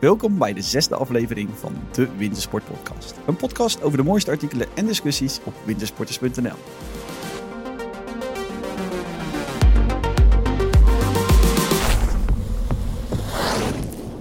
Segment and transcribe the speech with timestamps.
[0.00, 3.14] Welkom bij de zesde aflevering van de Wintersport Podcast.
[3.26, 6.56] Een podcast over de mooiste artikelen en discussies op wintersporters.nl.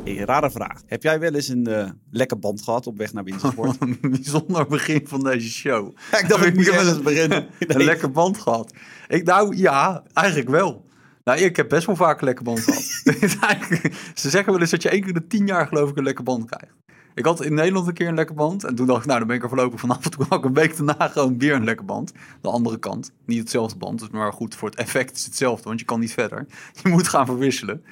[0.03, 0.81] Hey, rare vraag.
[0.85, 3.77] Heb jij wel eens een uh, lekker band gehad op weg naar wintersport?
[3.81, 5.95] een bijzonder begin van deze show.
[6.11, 7.47] Ja, ik dacht, ik moet wel eens beginnen.
[7.59, 8.73] Een lekker band gehad.
[9.07, 10.84] Ik, nou ja, eigenlijk wel.
[11.25, 12.83] Nou, ik heb best wel vaak een lekker band gehad.
[14.21, 16.23] Ze zeggen wel eens dat je één keer de tien jaar geloof ik een lekker
[16.23, 16.75] band krijgt.
[17.15, 18.63] Ik had in Nederland een keer een lekker band.
[18.63, 20.01] En toen dacht ik, nou, dan ben ik er voorlopig vanaf.
[20.09, 22.13] Toen had ik een week daarna gewoon weer een lekker band.
[22.41, 23.11] De andere kant.
[23.25, 23.99] Niet hetzelfde band.
[23.99, 25.63] Dus maar goed, voor het effect is hetzelfde.
[25.63, 26.45] Want je kan niet verder.
[26.83, 27.83] Je moet gaan verwisselen.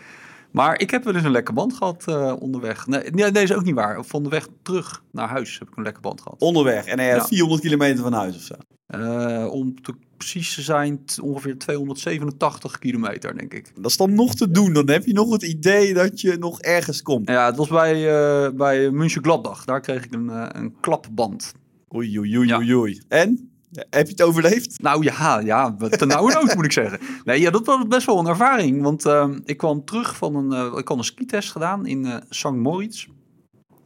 [0.51, 2.87] Maar ik heb wel eens een lekker band gehad uh, onderweg.
[2.87, 4.03] Nee, nee, is ook niet waar.
[4.03, 6.41] Van de weg terug naar huis heb ik een lekker band gehad.
[6.41, 6.85] Onderweg?
[6.85, 7.25] En hij ja.
[7.25, 8.55] 400 kilometer van huis of zo?
[8.87, 9.93] Uh, om te
[10.31, 13.71] precies te zijn, ongeveer 287 kilometer, denk ik.
[13.75, 14.73] Dat is dan nog te doen.
[14.73, 17.29] Dan heb je nog het idee dat je nog ergens komt.
[17.29, 19.65] Ja, het was bij, uh, bij München Gladbach.
[19.65, 21.53] Daar kreeg ik een, uh, een klapband.
[21.95, 23.01] Oei, oei, oei, oei, oei.
[23.07, 23.47] En?
[23.89, 24.81] Heb je het overleefd?
[24.81, 26.99] Nou ja, ja ten nauwe nood moet ik zeggen.
[27.23, 28.81] Nee, ja, dat was best wel een ervaring.
[28.81, 30.51] Want uh, ik kwam terug van een...
[30.51, 32.51] Uh, ik had een skitest gedaan in St.
[32.51, 33.07] Moritz.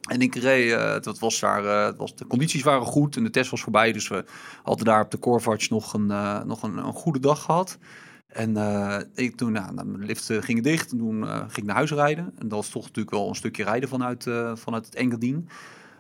[0.08, 3.30] En ik reed, uh, dat was daar, uh, was, de condities waren goed en de
[3.30, 3.92] test was voorbij.
[3.92, 4.26] Dus we
[4.64, 7.78] hadden daar op de Corvatch nog een, uh, nog een, een, goede dag gehad.
[8.28, 8.58] En
[9.16, 12.26] ik, toen, nou, mijn lift ging dicht en toen ging ik naar huis rijden.
[12.26, 15.50] En dat was toch natuurlijk wel een stukje rijden vanuit, vanuit het Engadin.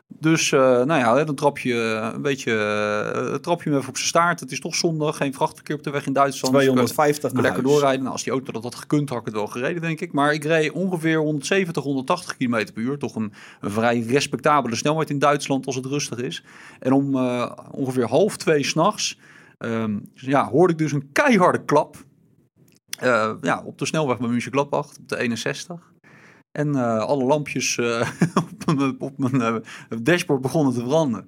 [0.07, 1.73] Dus uh, nou ja, dan trap je
[2.13, 4.39] een beetje uh, trap je hem even op zijn staart.
[4.39, 6.55] Het is toch zondag, geen vrachtverkeer op de weg in Duitsland.
[6.55, 7.99] 250 dus lekker doorrijden.
[7.99, 10.11] Nou, als die auto dat had gekund, had ik het wel gereden, denk ik.
[10.11, 12.97] Maar ik reed ongeveer 170, 180 km per uur.
[12.97, 16.43] Toch een, een vrij respectabele snelheid in Duitsland als het rustig is.
[16.79, 19.19] En om uh, ongeveer half twee s'nachts
[19.57, 21.95] um, ja, hoorde ik dus een keiharde klap.
[23.41, 25.91] ja, op de snelweg bij München Gladbach, op de 61.
[26.57, 28.09] En uh, alle lampjes uh,
[28.99, 29.55] op mijn, uh,
[30.01, 31.25] dashboard begonnen te branden.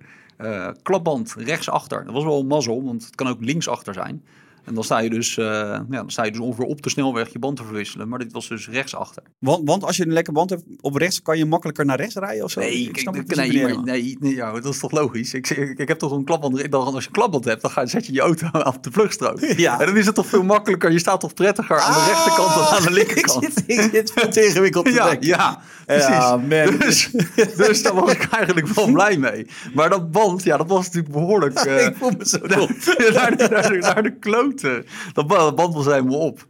[0.81, 2.05] klapband rechtsachter.
[2.05, 4.23] Dat was wel een mazzel, want het kan ook linksachter zijn.
[4.69, 7.31] En dan sta je dus, uh, ja, dan sta je dus ongeveer op de snelweg
[7.31, 8.09] je band te verwisselen.
[8.09, 9.23] Maar dit was dus rechtsachter.
[9.39, 12.15] Want, want als je een lekker band hebt op rechts, kan je makkelijker naar rechts
[12.15, 12.59] rijden of zo?
[12.59, 15.33] Nee, ik, ik, ik nee, maar, nee, nee ja, dat is toch logisch.
[15.33, 16.71] Ik, ik, ik heb toch een klapband.
[16.71, 19.39] Dan, als je een klapband hebt, dan ga, zet je je auto op de vluchtstrook.
[19.39, 19.79] Ja.
[19.79, 20.91] En dan is het toch veel makkelijker.
[20.91, 23.43] Je staat toch prettiger aan de ah, rechterkant dan aan de linkerkant.
[23.47, 25.27] Ik zit, ik zit veel te ingewikkeld te ja, denken.
[25.27, 25.61] Ja,
[25.95, 26.09] precies.
[26.09, 26.77] Ja, man.
[26.85, 27.09] Dus,
[27.57, 29.47] dus daar was ik eigenlijk wel blij mee.
[29.73, 31.65] Maar dat band, ja, dat was natuurlijk behoorlijk...
[31.65, 32.67] Uh, ik voel me zo naar,
[33.13, 34.85] naar, de, naar, de, naar de kloten.
[35.13, 36.45] Dat band was helemaal op.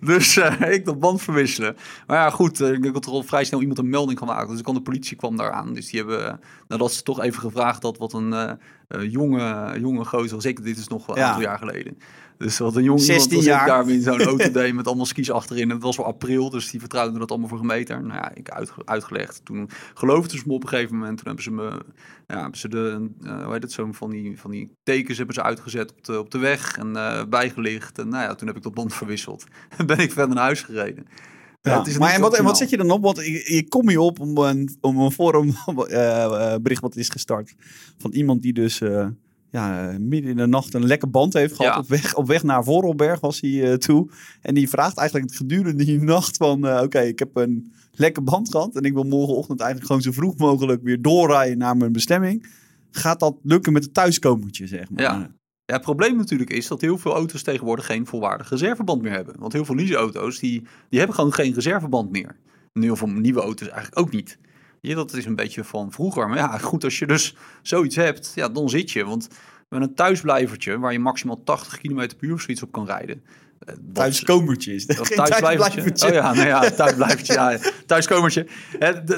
[0.00, 1.76] Dus uh, ik dat band verwisselen.
[2.06, 4.48] Maar ja, goed, uh, ik had er al vrij snel iemand een melding gemaakt.
[4.48, 5.74] Dus ik kwam de politie kwam daar aan.
[5.74, 8.58] Dus die hebben, nadat ze toch even gevraagd had wat een
[9.10, 11.28] jonge, jonge gozer, zeker dit is nog wel een ja.
[11.28, 11.98] aantal jaar geleden.
[12.40, 13.66] Dus wat een jong 16 iemand jaar.
[13.66, 15.62] daar in zo'n auto deed met allemaal skis achterin.
[15.62, 18.02] En het was wel april, dus die vertrouwden dat allemaal voor een meter.
[18.02, 19.40] Nou ja, ik uit, uitgelegd.
[19.44, 21.16] Toen geloofden ze me op een gegeven moment.
[21.16, 21.82] Toen hebben ze me,
[22.26, 25.34] ja, hebben ze de, uh, hoe heet het, zo van die, van die tekens hebben
[25.34, 27.98] ze uitgezet op de, op de weg en uh, bijgelicht.
[27.98, 29.44] En nou ja, toen heb ik dat band verwisseld.
[29.78, 31.06] En ben ik verder naar huis gereden.
[31.60, 33.02] Ja, ja maar en wat, en wat zet je dan op?
[33.02, 37.08] Want je, je kom je op om een, om een forum uh, bericht wat is
[37.08, 37.54] gestart.
[37.98, 38.80] Van iemand die dus
[39.50, 41.74] ja, midden in de nacht een lekke band heeft gehad.
[41.74, 41.80] Ja.
[41.80, 44.10] Op, weg, op weg naar Vorelberg was hij uh, toe.
[44.40, 46.66] En die vraagt eigenlijk gedurende die nacht van...
[46.66, 48.76] Uh, oké, ik heb een lekke band gehad...
[48.76, 52.46] en ik wil morgenochtend eigenlijk gewoon zo vroeg mogelijk weer doorrijden naar mijn bestemming.
[52.90, 55.02] Gaat dat lukken met het thuiskomertje, zeg maar?
[55.02, 55.38] Ja.
[55.64, 59.34] Ja, het probleem natuurlijk is dat heel veel auto's tegenwoordig geen volwaardig reserveband meer hebben.
[59.38, 62.36] Want heel veel leaseauto's, die, die hebben gewoon geen reserveband meer.
[62.72, 64.38] En heel veel nieuwe auto's eigenlijk ook niet.
[64.80, 66.28] Ja, dat is een beetje van vroeger.
[66.28, 69.04] Maar ja, goed, als je dus zoiets hebt, ja, dan zit je.
[69.04, 69.28] Want
[69.68, 73.22] met een thuisblijvertje, waar je maximaal 80 km per uur zoiets op kan rijden.
[73.92, 75.06] Thuiskomertje is dat.
[75.16, 76.08] Thuisblijvertje.
[76.08, 77.32] Oh ja, nou ja, thuisblijvertje.
[77.32, 78.46] ja, thuiskomertje.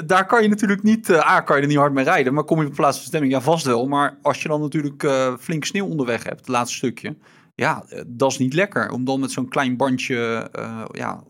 [0.05, 2.33] daar kan je natuurlijk niet, uh, A, kan je er niet hard mee rijden.
[2.33, 3.87] Maar kom je op plaats van stemming, ja, vast wel.
[3.87, 7.15] Maar als je dan natuurlijk uh, flink sneeuw onderweg hebt, het laatste stukje.
[7.55, 8.91] Ja, dat is niet lekker.
[8.91, 10.49] Om dan met zo'n klein bandje
[10.91, 11.23] ja,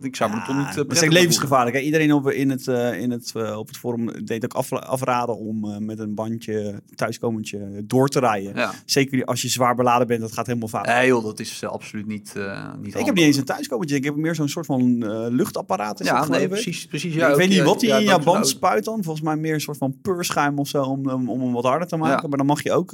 [0.00, 0.68] ik zou me ja, toch niet.
[0.68, 1.76] Uh, dat is levensgevaarlijk.
[1.76, 1.82] Hè?
[1.82, 5.38] Iedereen op, in het, uh, in het, uh, op het forum deed ook af, afraden
[5.38, 8.54] om met een bandje thuiskomertje door te rijden.
[8.54, 8.72] Ja.
[8.84, 10.86] Zeker als je zwaar beladen bent, dat gaat helemaal fout.
[10.86, 12.34] Nee, joh, dat is absoluut niet.
[12.80, 13.96] niet ik heb niet eens een thuiskomertje.
[13.96, 15.04] Ik heb meer zo'n soort van
[15.34, 16.00] luchtapparaat.
[16.00, 16.86] Is ja, dat, nee, precies.
[16.86, 19.02] precies ja, ik weet niet wat die in jouw band spuit dan.
[19.02, 21.88] Volgens mij meer een soort van purschuim of zo om, om, om hem wat harder
[21.88, 22.28] te maken.
[22.28, 22.92] Maar dan mag je ook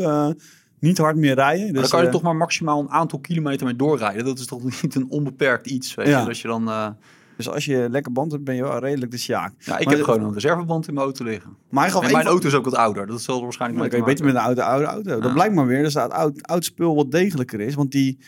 [0.81, 1.65] niet hard meer rijden.
[1.65, 4.25] Dus, maar dan kan je uh, toch maar maximaal een aantal kilometer mee doorrijden.
[4.25, 6.21] Dat is toch niet een onbeperkt iets, weet ja.
[6.21, 6.69] je, dat je dan...
[6.69, 6.89] Uh...
[7.37, 9.53] Dus als je lekker band hebt, ben je wel redelijk de sjaak.
[9.59, 11.57] Ja, ik maar heb gewoon een reserveband in mijn auto liggen.
[11.71, 13.07] Maar en mijn auto is ook wat ouder.
[13.07, 15.21] Dat zal waarschijnlijk maar kan je beter met een oude, oude auto.
[15.21, 17.75] Dat blijkt maar weer dat het oud, oud spul wat degelijker is.
[17.75, 18.19] Want die,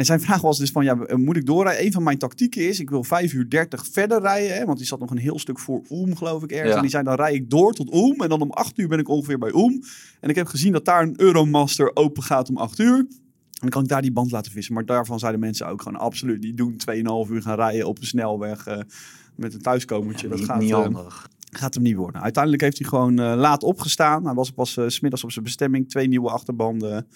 [0.00, 1.84] En zijn vraag was dus van, ja, moet ik doorrijden?
[1.84, 4.56] Een van mijn tactieken is, ik wil 5 uur 30 verder rijden.
[4.56, 6.68] Hè, want die zat nog een heel stuk voor Oem, geloof ik, ergens.
[6.68, 6.76] Ja.
[6.76, 8.20] En die zei, dan rij ik door tot Oem.
[8.20, 9.82] En dan om 8 uur ben ik ongeveer bij Oem.
[10.20, 12.96] En ik heb gezien dat daar een Euromaster open gaat om 8 uur.
[12.96, 13.06] En
[13.60, 14.74] dan kan ik daar die band laten vissen.
[14.74, 16.80] Maar daarvan zeiden mensen ook gewoon absoluut niet doen.
[17.26, 18.78] 2,5 uur gaan rijden op een snelweg eh,
[19.34, 20.28] met een thuiskomertje.
[20.28, 21.28] dat gaat, niet eh, handig.
[21.50, 22.22] gaat hem niet worden.
[22.22, 24.24] Uiteindelijk heeft hij gewoon eh, laat opgestaan.
[24.24, 25.88] Hij was pas eh, 's smiddags op zijn bestemming.
[25.88, 27.06] Twee nieuwe achterbanden.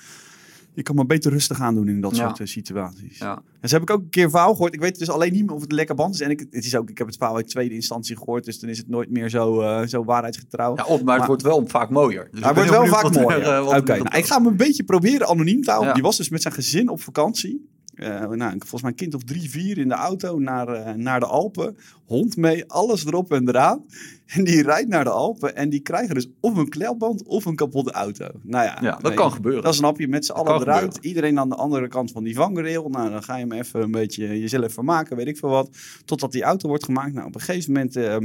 [0.74, 3.18] Je kan maar beter rustig aan doen in dat soort eh, situaties.
[3.18, 3.42] Ja.
[3.60, 4.74] En zo heb ik ook een keer een verhaal gehoord.
[4.74, 6.20] Ik weet dus alleen niet meer of het een lekker band is.
[6.20, 8.44] En ik, het is ook, ik heb het verhaal uit tweede instantie gehoord.
[8.44, 10.76] Dus dan is het nooit meer zo, eh, zo waarheidsgetrouw.
[10.76, 12.28] Ja, op, maar, Maar- het wordt wel vaak mooier.
[12.30, 13.34] Dus ben wordt wel vaak benieuwd wat mooi.
[13.34, 13.58] er, ja.
[13.58, 15.88] eh, Oké, nou, ik ga hem een beetje proberen anoniem te houden.
[15.88, 15.94] Ja.
[15.94, 17.72] Die was dus met zijn gezin op vakantie.
[17.94, 21.20] Eh, nou, volgens mij een kind of drie, vier in de auto naar, eh, naar
[21.20, 21.76] de Alpen.
[22.05, 23.85] Hond mee, alles erop en eraan.
[24.26, 27.55] En die rijdt naar de Alpen en die krijgen dus of een klelband of een
[27.56, 28.26] kapotte auto.
[28.43, 29.62] Nou ja, Ja, dat nee, kan gebeuren.
[29.62, 30.79] Dan snap je met z'n Dat allen eruit.
[30.82, 31.06] gebeuren.
[31.08, 32.88] Iedereen aan de andere kant van die vangrail.
[32.88, 35.76] Nou, dan ga je hem even een beetje jezelf vermaken, weet ik veel wat.
[36.05, 37.12] Totdat die auto wordt gemaakt.
[37.14, 38.17] Nou, op een gegeven moment eh,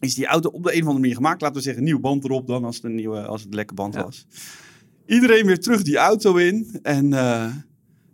[0.00, 1.40] is die auto op de een of andere manier gemaakt.
[1.40, 3.74] Laten we zeggen, nieuw band erop dan als het een nieuwe, als het een lekke
[3.74, 4.02] band Ja.
[4.02, 4.26] was.
[5.06, 6.78] Iedereen weer terug die auto in.
[6.82, 7.12] En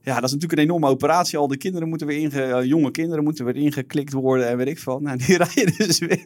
[0.02, 1.38] ja, dat is natuurlijk een enorme operatie.
[1.38, 4.67] Al de kinderen moeten weer inge, eh, jonge kinderen moeten weer ingeklikt worden en weet
[4.67, 5.00] ik veel.
[5.00, 6.25] Nou, die rijden dus weg.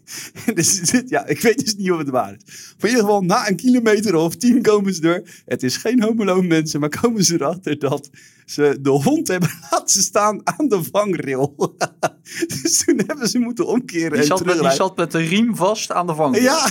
[0.54, 2.74] dus, ja, ik weet dus niet of het waar is.
[2.78, 5.42] Maar in ieder geval, na een kilometer of tien komen ze er.
[5.44, 8.10] Het is geen homoloog mensen, maar komen ze erachter dat
[8.50, 11.54] ze de hond hebben laten staan aan de vangrail.
[12.62, 15.56] dus toen hebben ze moeten omkeren Die en zat, met, die zat met de riem
[15.56, 16.40] vast aan de vang.
[16.40, 16.68] Ja,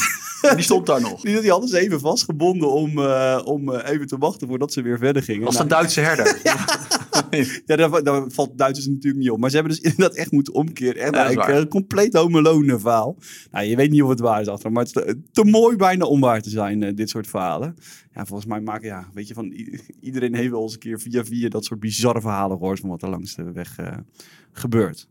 [0.56, 1.22] Die stond daar nog.
[1.22, 4.82] die, die hadden ze even vastgebonden om, eh, om eh, even te wachten voordat ze
[4.82, 5.46] weer verder gingen.
[5.46, 6.40] Als Nou, een Duitse herder.
[6.44, 6.66] Ja,
[7.66, 9.40] daar, daar valt Duitsers natuurlijk niet op.
[9.40, 11.02] Maar ze hebben dus inderdaad echt moeten omkeren.
[11.02, 13.16] Echt Ja, een compleet homelone verhaal.
[13.52, 14.72] Nou, je weet niet of het waar is achter.
[14.72, 17.76] Maar het is te, te mooi bijna om waar te zijn, eh, dit soort verhalen.
[18.26, 19.52] Volgens mij maken, ja, weet je, van
[20.02, 23.02] iedereen heeft wel eens een keer via via dat soort bizarre verhalen gehoord van wat
[23.02, 23.98] er langs de weg eh,
[24.52, 25.08] gebeurt.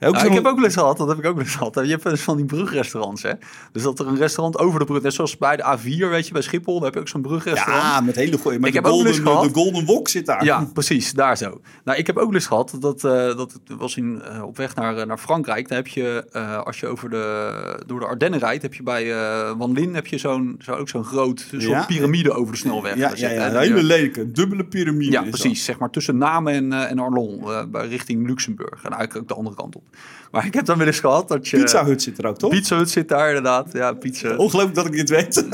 [0.00, 1.74] Nou, ik heb ook wel eens gehad, dat heb ik ook wel eens gehad.
[1.74, 3.32] Je hebt van die brugrestaurants, hè.
[3.72, 6.32] Dus dat er een restaurant over de brug, net zoals bij de A4, weet je,
[6.32, 7.82] bij Schiphol, daar heb je ook zo'n brugrestaurant.
[7.82, 8.58] ja, met hele goeie.
[8.58, 10.44] Maar Ik de, golden, de Golden Wok zit daar.
[10.44, 11.60] Ja, precies, daar zo.
[11.84, 14.74] Nou, ik heb ook wel eens gehad, dat, eh, dat was in, eh, op weg
[14.74, 15.68] naar, eh, naar Frankrijk.
[15.68, 16.24] Dan heb je,
[16.64, 19.14] als je over de, door de Ardennen rijdt, heb je bij
[19.56, 21.84] Wanlin heb je zo'n, zo, ook zo'n groot soort Ja.
[21.84, 22.96] piramide over de snelweg.
[22.96, 25.10] ja, ja, een hele lelijke, dubbele piramide.
[25.10, 25.30] Ja, dat.
[25.30, 25.64] precies.
[25.64, 28.84] Zeg maar tussen Namen en, en Arlon, bij- richting Luxemburg.
[28.84, 29.82] En eigenlijk ook de andere kant op.
[30.30, 31.56] Maar ik heb dan wel eens gehad dat je...
[31.60, 32.50] Pizza Hut zit er ook, toch?
[32.50, 33.72] Pizza Hut zit daar inderdaad.
[33.72, 34.36] Ja, pizza.
[34.46, 35.46] Ongelooflijk dat ik dit weet.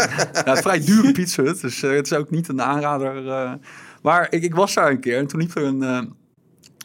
[0.45, 3.29] Ja, vrij dure Pizza Hut, dus eh, het is ook niet een aanrader.
[3.29, 3.53] eh.
[4.03, 5.83] Maar ik, ik was daar een keer en toen liep er een...
[5.83, 5.97] eh,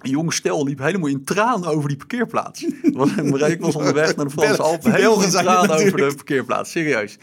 [0.02, 2.66] een jonge stel liep helemaal in tranen over die parkeerplaats.
[2.94, 3.12] Was,
[3.50, 4.92] ik was onderweg naar de Franse Alpen.
[4.94, 6.72] Helemaal in tranen over de parkeerplaats.
[6.72, 7.18] Serieus.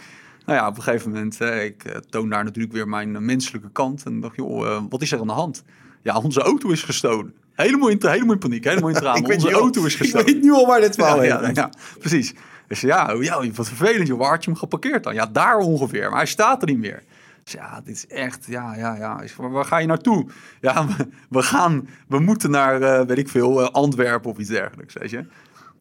[0.46, 3.20] Nou ja, op een gegeven moment, eh, ik eh, toon daar natuurlijk weer mijn eh,
[3.22, 4.02] menselijke kant.
[4.04, 5.62] En dacht, joh, eh, wat is er aan de hand?
[6.02, 7.34] Ja, onze auto is gestolen.
[7.66, 9.20] Helemaal in, helemaal in paniek, helemaal in tranen.
[9.20, 10.26] Ik weet onze al- auto is Ik gestolen.
[10.26, 12.34] weet nu al waar dit verhaal Ja, ja, precies.
[12.68, 14.08] Dus ja, oh, ja, wat vervelend.
[14.08, 14.18] joh.
[14.18, 15.14] Waar had je hem geparkeerd dan?
[15.14, 16.08] Ja, daar ongeveer.
[16.08, 17.02] Maar hij staat er niet meer.
[17.44, 19.20] Dus ja, dit is echt, ja, ja, ja.
[19.20, 20.26] Ik Waar, ga je naartoe?
[20.60, 21.08] Ja, we,
[21.38, 25.10] we gaan, we moeten naar, eh, weet ik veel, eh, Antwerpen of iets dergelijks, weet
[25.10, 25.24] je.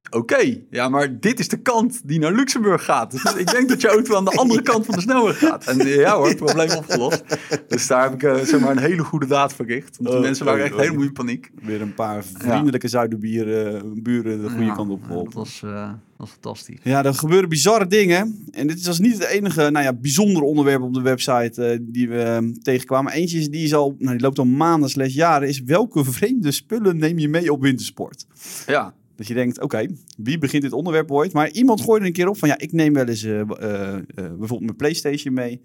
[0.10, 3.12] Oké, ja, maar dit is de kant die naar Luxemburg gaat.
[3.12, 5.66] Dus ik denk dat je auto aan de andere kant van de snelweg gaat.
[5.66, 7.24] En eh, ja hoor, probleem opgelost.
[7.68, 9.98] Dus daar heb ik eh, zeg maar een hele goede daad verricht.
[9.98, 10.82] Want de Oh, mensen waren oh, echt oh.
[10.82, 11.52] helemaal in paniek.
[11.62, 16.00] Weer een paar vriendelijke Zuiderburen buren de goede Ja, kant op Dat was, eh, dat
[16.18, 16.80] was fantastisch.
[16.84, 18.46] Ja, er gebeuren bizarre dingen.
[18.52, 21.78] En dit is dus niet het enige nou ja, bijzondere onderwerp op de website eh,
[21.82, 23.12] die we eh, tegenkwamen.
[23.12, 25.48] Eentje is, die, is al, nou, die loopt al maanden slash jaren.
[25.48, 28.26] Is welke vreemde spullen neem je mee op wintersport?
[28.68, 29.86] Ja, Dat je denkt, oké,
[30.18, 31.34] wie begint dit onderwerp ooit?
[31.34, 34.04] Maar iemand gooide een keer op van, ja, ik neem wel eens eh, eh, eh,
[34.16, 35.62] bijvoorbeeld mijn Playstation mee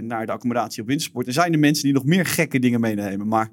[0.00, 1.26] naar de accommodatie op wintersport.
[1.26, 3.50] Er zijn er mensen die nog meer gekke dingen meenemen, maar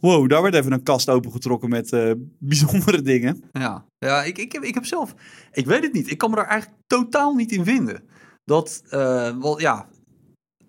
[0.00, 1.90] wow, daar werd even een kast opengetrokken met
[2.38, 3.42] bijzondere dingen.
[3.52, 5.14] Ja, ja ik, ik, heb, ik heb zelf...
[5.52, 6.10] Ik weet het niet.
[6.10, 8.02] Ik kan me daar eigenlijk totaal niet in vinden.
[8.44, 9.88] Dat, eh, wel, ja...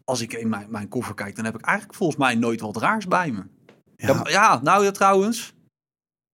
[0.03, 2.77] Als ik in mijn, mijn koffer kijk, dan heb ik eigenlijk volgens mij nooit wat
[2.77, 3.43] raars bij me.
[3.95, 5.53] Ja, Ja, ja nou ja, trouwens.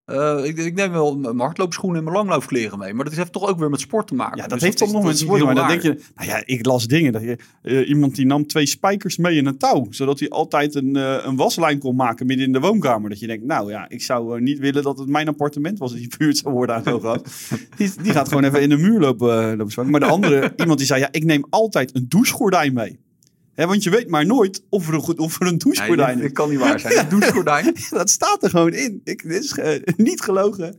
[0.05, 2.93] Eh, ik, ik neem wel mijn hardloopschoenen en mijn langloopkleren mee.
[2.93, 4.37] Maar dat heeft toch ook weer met sport te maken.
[4.37, 5.43] Ja, dat Dus heeft toch nog met sport.
[5.43, 7.11] Maar dan denk je, nou ja, ik las dingen.
[7.11, 9.87] Dat je, eh, iemand die nam twee spijkers mee in een touw.
[9.89, 13.09] Zodat hij altijd een, eh, een waslijn kon maken midden in de woonkamer.
[13.09, 15.93] Dat je denkt, nou ja, ik zou niet willen dat het mijn appartement was.
[15.93, 17.21] Die buurt zou worden aan.
[17.77, 19.57] Die, die gaat gewoon even in de muur lopen.
[19.85, 22.99] Maar de andere, iemand die zei, ja, ik neem altijd een douchegordijn mee.
[23.55, 26.15] Hè, want je weet maar nooit of er een, goed- of er een Nee, douchegordijn
[26.17, 26.21] is.
[26.21, 26.97] dit kan niet waar zijn.
[26.99, 27.75] Een douchegordijn.
[27.89, 29.01] Dat staat er gewoon in.
[29.03, 30.75] Ik, dit is eh, niet gelogen.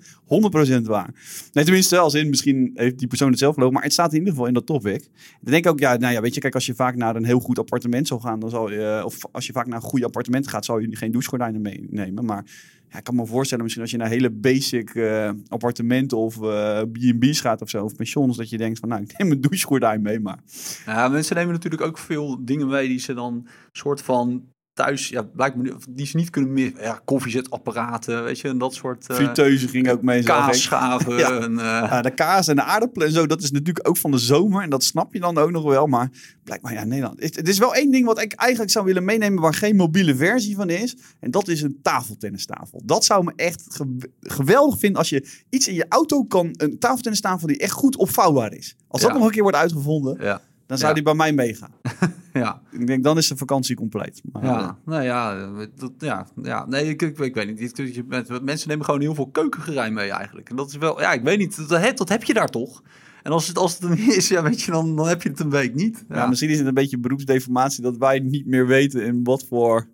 [0.76, 1.11] 100% waar.
[1.52, 3.75] Nee, tenminste, als in, misschien heeft die persoon het zelf gelogen.
[3.75, 5.00] Maar het staat in ieder geval in dat topic.
[5.40, 7.25] Dan denk ik ook, ja, nou ja, weet je, kijk, als je vaak naar een
[7.25, 10.04] heel goed appartement zou gaan, dan zal je, of als je vaak naar een goed
[10.04, 12.25] appartement gaat, zal je geen douchegordijnen meenemen.
[12.25, 12.45] Maar
[12.90, 16.81] Ja, ik kan me voorstellen, misschien als je naar hele basic uh, appartementen of uh,
[16.81, 20.02] B&B's gaat of zo, of pensions, dat je denkt van, nou, ik neem een douchegordijn
[20.02, 20.38] mee, maar...
[20.87, 25.23] Ja, mensen nemen natuurlijk ook veel dingen mee die ze dan soort van thuis, ja,
[25.23, 26.73] blijkt me die ze niet kunnen meer.
[26.80, 29.11] Ja, koffiezetapparaten, weet je, en dat soort.
[29.11, 30.23] Uh, Friteuze ging ook mee.
[30.23, 31.16] Kaasschaven.
[31.25, 31.40] ja.
[31.40, 34.11] En, uh, ja, de kaas en de aardappelen en zo, dat is natuurlijk ook van
[34.11, 34.62] de zomer.
[34.62, 35.87] En dat snap je dan ook nog wel.
[35.87, 36.11] Maar
[36.45, 37.23] blijkbaar, ja, Nederland.
[37.23, 40.16] Het, het is wel één ding wat ik eigenlijk zou willen meenemen waar geen mobiele
[40.16, 40.97] versie van is.
[41.21, 42.83] En dat is een tafeltennistafel.
[42.85, 43.80] Dat zou me echt
[44.21, 46.54] geweldig vinden als je iets in je auto kan.
[46.56, 48.76] Een tafeltennistafel die echt goed opvouwbaar is.
[48.88, 50.16] Als dat nog een keer wordt uitgevonden.
[50.21, 51.71] Ja dan zou die bij mij meegaan.
[52.45, 52.61] ja.
[52.71, 54.23] Ik denk, dan is de vakantie compleet.
[54.33, 56.66] Maar, ja, uh, nou ja, dat, ja, ja.
[56.66, 58.43] Nee, ik, ik, ik weet niet.
[58.43, 60.50] Mensen nemen gewoon heel veel keukengerij mee eigenlijk.
[60.50, 61.69] En dat is wel, ja, ik weet niet.
[61.69, 62.83] Dat, dat heb je daar toch?
[63.23, 65.28] En als het, als het er niet is, ja, weet je, dan, dan heb je
[65.28, 66.05] het een week niet.
[66.09, 66.16] Ja.
[66.16, 69.88] ja misschien is het een beetje beroepsdeformatie dat wij niet meer weten in wat voor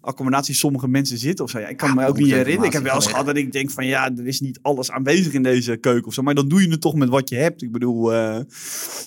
[0.00, 1.58] accommodatie sommige mensen zitten of zo.
[1.58, 2.64] Ja, ik kan me ook niet herinneren.
[2.64, 5.32] Ik heb wel eens gehad dat ik denk van ja, er is niet alles aanwezig
[5.32, 6.22] in deze keuken of zo.
[6.22, 7.62] Maar dan doe je het toch met wat je hebt.
[7.62, 8.44] Ik bedoel, uh, ja.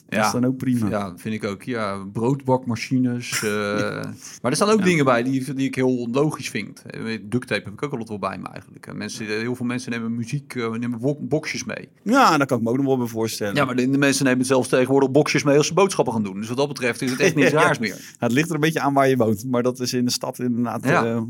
[0.10, 0.89] dat is dan ook prima.
[0.89, 1.63] Ja, vind ik ook.
[1.63, 3.41] Ja, broodbakmachines.
[3.41, 3.51] Uh,
[4.41, 6.81] maar er staan ook dingen bij die, die ik heel logisch vind.
[6.86, 8.93] Eh, duct tape heb ik ook altijd wel bij me eigenlijk.
[8.93, 11.89] Mensen, heel veel mensen nemen muziek, nemen boxjes mee.
[12.03, 13.55] Ja, daar kan ik me ook nog wel bij voorstellen.
[13.55, 16.39] Ja, maar de, de mensen nemen zelfs tegenwoordig boxjes mee als ze boodschappen gaan doen.
[16.39, 18.15] Dus wat dat betreft is het echt niet raars meer.
[18.17, 19.45] het ligt er een beetje aan waar je woont.
[19.45, 21.05] Maar dat is in de stad inderdaad ja.
[21.05, 21.21] Uh,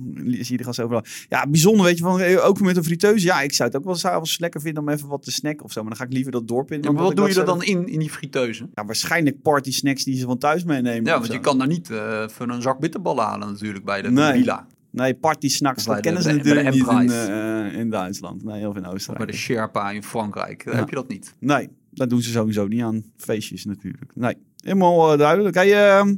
[0.43, 1.03] zie je de overal.
[1.29, 3.25] Ja, bijzonder, weet je, van, eh, ook met een friteuse.
[3.25, 5.71] Ja, ik zou het ook wel s'avonds lekker vinden om even wat te snacken of
[5.71, 5.81] zo.
[5.81, 6.81] Maar dan ga ik liever dat dorp in.
[6.81, 8.69] Ja, maar wat doe je er dan in, in die friteuse?
[8.73, 11.05] Ja, waarschijnlijk party snacks die ze van thuis meenemen.
[11.05, 14.11] Ja, want je kan daar niet uh, van een zak bitterballen halen natuurlijk bij de
[14.11, 14.31] nee.
[14.31, 14.67] villa.
[14.91, 18.43] Nee, party snacks, dat kennen ze natuurlijk niet in, uh, in Duitsland.
[18.43, 19.09] Nee, of in Oostenrijk.
[19.09, 21.35] Of bij de Sherpa in Frankrijk, daar heb je dat niet.
[21.39, 24.11] Nee, dat doen ze sowieso niet aan feestjes natuurlijk.
[24.15, 25.55] Nee, helemaal duidelijk.
[25.55, 26.11] Hey, uh,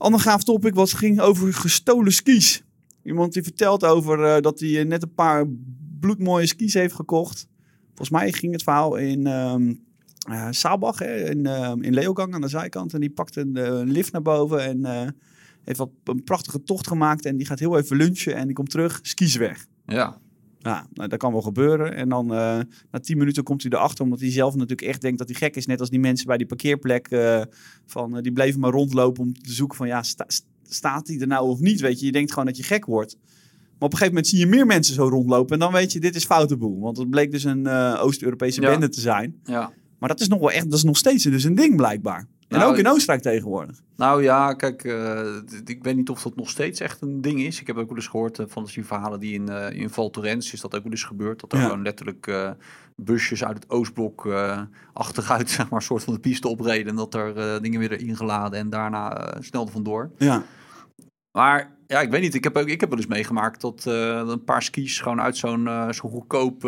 [0.00, 2.62] ander gaaf topic wat ging over gestolen skis.
[3.02, 5.46] Iemand die vertelt over uh, dat hij net een paar
[6.00, 7.46] bloedmooie skis heeft gekocht.
[7.86, 9.84] Volgens mij ging het verhaal in um,
[10.30, 12.94] uh, Saalbach, hè, in, uh, in Leogang aan de zijkant.
[12.94, 15.14] En die pakte een, een lift naar boven en
[15.64, 17.24] heeft wat een prachtige tocht gemaakt.
[17.24, 19.66] En die gaat heel even lunchen en die komt terug, skis weg.
[19.86, 20.20] Ja.
[20.62, 21.94] Ja, nou, dat kan wel gebeuren.
[21.94, 22.58] En dan uh,
[22.90, 25.56] na tien minuten komt hij erachter, omdat hij zelf natuurlijk echt denkt dat hij gek
[25.56, 25.66] is.
[25.66, 27.10] Net als die mensen bij die parkeerplek.
[27.10, 27.42] Uh,
[27.86, 30.26] van, uh, die bleven maar rondlopen om te zoeken van ja, sta,
[30.68, 31.80] staat hij er nou of niet?
[31.80, 33.16] Weet je, je denkt gewoon dat je gek wordt.
[33.16, 35.52] Maar op een gegeven moment zie je meer mensen zo rondlopen.
[35.52, 36.80] En dan weet je, dit is foute boel.
[36.80, 38.70] Want het bleek dus een Oost-Europese ja.
[38.70, 39.40] bende te zijn.
[39.44, 39.72] Ja.
[39.98, 42.26] Maar dat is nog wel echt, dat is nog steeds dus een ding blijkbaar.
[42.50, 43.76] En nou, ook in Oostenrijk tegenwoordig.
[43.96, 47.60] Nou ja, kijk, uh, ik weet niet of dat nog steeds echt een ding is.
[47.60, 50.10] Ik heb ook wel eens gehoord uh, van die verhalen die in, uh, in Val
[50.10, 51.40] Thorens is dat ook wel eens gebeurd.
[51.40, 51.64] Dat er ja.
[51.64, 52.54] gewoon letterlijk
[52.96, 54.28] busjes uit het Oostblok
[54.92, 56.88] achteruit, zeg maar, soort van de piste opreden.
[56.88, 60.10] En dat er dingen weer erin geladen en daarna snel er vandoor.
[60.18, 60.42] Ja.
[61.32, 62.34] Maar ja, ik weet niet.
[62.34, 65.68] Ik heb, ook, ik heb wel eens meegemaakt dat een paar skis gewoon uit zo'n
[65.90, 66.62] zo'n goedkoop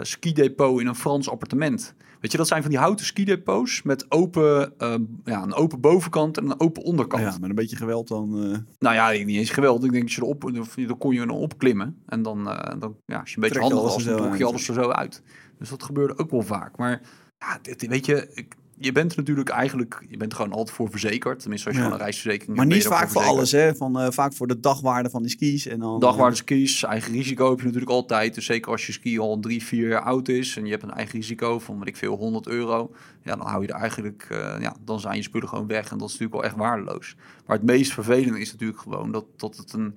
[0.00, 4.72] skidepot in een Frans appartement Weet je, dat zijn van die houten skidepots met open,
[4.78, 4.94] uh,
[5.24, 7.22] ja, een open bovenkant en een open onderkant.
[7.22, 8.44] Ja, met een beetje geweld dan.
[8.44, 8.56] Uh...
[8.78, 9.84] Nou ja, niet eens geweld.
[9.84, 10.50] Ik denk dat je erop,
[10.86, 12.02] dan kon je er opklimmen.
[12.06, 14.68] En dan, uh, dan ja, als je een beetje handig was, dan trok je alles
[14.68, 15.22] er zo uit.
[15.58, 16.76] Dus dat gebeurde ook wel vaak.
[16.76, 17.00] Maar
[17.38, 21.40] ja, dit, weet je, ik, je bent natuurlijk eigenlijk, je bent gewoon altijd voor verzekerd.
[21.40, 21.86] Tenminste, als je ja.
[21.86, 23.74] gewoon een reisverzekering Maar niet vaak voor, alles, hè?
[23.74, 25.66] Van, uh, vaak voor de dagwaarde van die skis.
[25.66, 28.34] En dan, dagwaarde skis, eigen risico heb je natuurlijk altijd.
[28.34, 30.90] Dus zeker als je ski al drie, vier jaar oud is en je hebt een
[30.90, 32.92] eigen risico van, wat ik veel, 100 euro.
[33.22, 35.90] Ja, dan hou je er eigenlijk, uh, ja, dan zijn je spullen gewoon weg.
[35.90, 37.16] En dat is natuurlijk wel echt waardeloos.
[37.46, 39.94] Maar het meest vervelende is natuurlijk gewoon dat, dat het een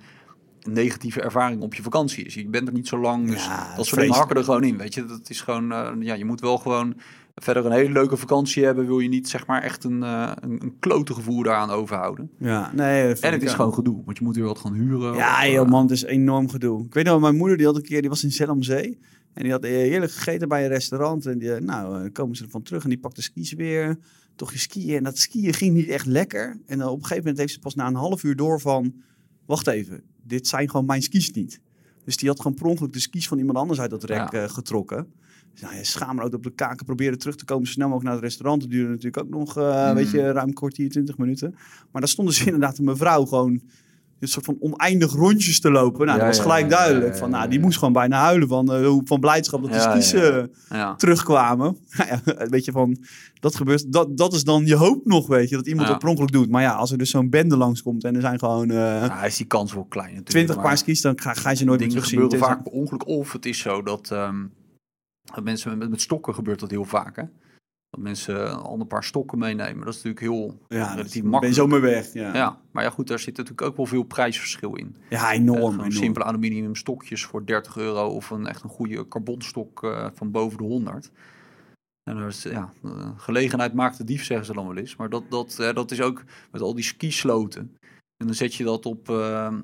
[0.63, 2.33] negatieve ervaring op je vakantie is.
[2.33, 4.77] Je bent er niet zo lang, dus ja, dat soort dingen hakken er gewoon in.
[4.77, 6.95] Weet je, dat is gewoon, uh, ja, je moet wel gewoon
[7.35, 10.61] verder een hele leuke vakantie hebben, wil je niet zeg maar echt een, uh, een,
[10.61, 12.31] een klote gevoel daaraan overhouden.
[12.39, 13.13] Ja, nee.
[13.13, 15.15] En het is gewoon gedoe, want je moet weer wat gaan huren.
[15.15, 16.85] Ja, of, joh, man, het is enorm gedoe.
[16.85, 18.99] Ik weet nog, mijn moeder die had een keer, die was in Zellamzee.
[19.33, 21.25] En die had heerlijk gegeten bij een restaurant.
[21.25, 23.99] En die, nou, komen ze ervan terug en die pakte skis weer.
[24.35, 24.97] Toch je skiën.
[24.97, 26.61] En dat skiën ging niet echt lekker.
[26.65, 28.93] En dan op een gegeven moment heeft ze pas na een half uur door van...
[29.45, 31.61] Wacht even, dit zijn gewoon mijn skis niet.
[32.05, 34.43] Dus die had gewoon per ongeluk de skis van iemand anders uit dat rek ja.
[34.43, 35.13] uh, getrokken.
[35.61, 38.29] Nou, je schaamrood op de kaken proberen terug te komen, zo snel mogelijk naar het
[38.29, 38.61] restaurant.
[38.61, 39.95] Dat duurde natuurlijk ook nog, uh, mm.
[39.95, 41.51] weet je, ruim een kwartier, twintig minuten.
[41.91, 43.61] Maar daar stonden ze inderdaad een mevrouw gewoon
[44.23, 46.05] een soort van oneindig rondjes te lopen.
[46.05, 47.17] Nou, ja, dat was gelijk ja, duidelijk.
[47.17, 50.91] Van, nou, die moest gewoon bijna huilen van, uh, van blijdschap dat de skis uh,
[50.93, 51.77] terugkwamen.
[52.49, 52.97] weet je, van,
[53.39, 53.91] dat gebeurt.
[53.91, 56.49] Dat, dat is dan je hoop nog, weet je, dat iemand het per ongeluk doet.
[56.49, 58.71] Maar ja, als er dus zo'n bende langskomt en er zijn gewoon...
[58.71, 60.29] Uh, is die kans wel klein natuurlijk.
[60.29, 62.19] Twintig paar skis, dan ga, ga je ze nooit meer terugzien.
[62.19, 63.07] gebeuren vaak per ongeluk.
[63.07, 64.09] Of het is zo dat...
[64.11, 64.51] Um,
[65.43, 67.23] mensen met, met stokken gebeurt dat heel vaak, hè?
[67.89, 69.85] Dat mensen al een paar stokken meenemen.
[69.85, 71.57] Dat is natuurlijk heel Ja, relatief ben je makkelijk.
[71.57, 72.13] zomaar weg.
[72.13, 74.95] Ja, Ja, maar ja goed, daar zit natuurlijk ook wel veel prijsverschil in.
[75.09, 75.73] ja Eh, enorm.
[75.73, 75.91] enorm.
[75.91, 80.57] simpele aluminium stokjes voor 30 euro of een echt een goede carbonstok eh, van boven
[80.57, 81.11] de 100.
[82.03, 84.95] En daar is, ja, eh, gelegenheid maakt de dief, zeggen ze dan wel eens.
[84.95, 87.75] Maar dat, dat, eh, dat is ook met al die skisloten.
[88.17, 89.15] En dan zet je dat op, eh,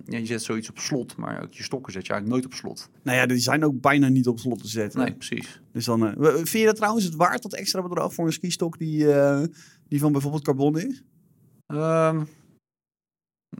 [0.05, 2.59] ja, je zet zoiets op slot, maar ook je stokken zet je eigenlijk nooit op
[2.59, 2.89] slot.
[3.03, 4.99] Nou ja, die zijn ook bijna niet op slot te zetten.
[4.99, 5.61] Nee, precies.
[5.71, 8.77] Dus dan, eh, vind je dat trouwens het waard, dat extra bedrag voor een skistok
[8.77, 9.43] die, eh,
[9.87, 11.03] die van bijvoorbeeld carbon is?
[11.65, 12.23] Ehm,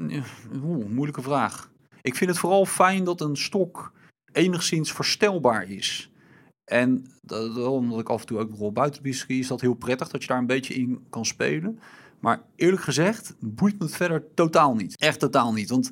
[0.08, 0.24] ja,
[0.63, 1.72] oeh, moeilijke vraag.
[2.01, 3.93] Ik vind het vooral fijn dat een stok
[4.31, 6.12] enigszins verstelbaar is.
[6.72, 9.62] En dat, dat- omdat ik af en toe ook nog wel buiten ski, is dat
[9.62, 11.79] heel prettig dat je daar een beetje in kan spelen.
[12.19, 14.97] Maar eerlijk gezegd, boeit me het verder totaal niet.
[14.97, 15.69] Echt totaal niet.
[15.69, 15.91] Want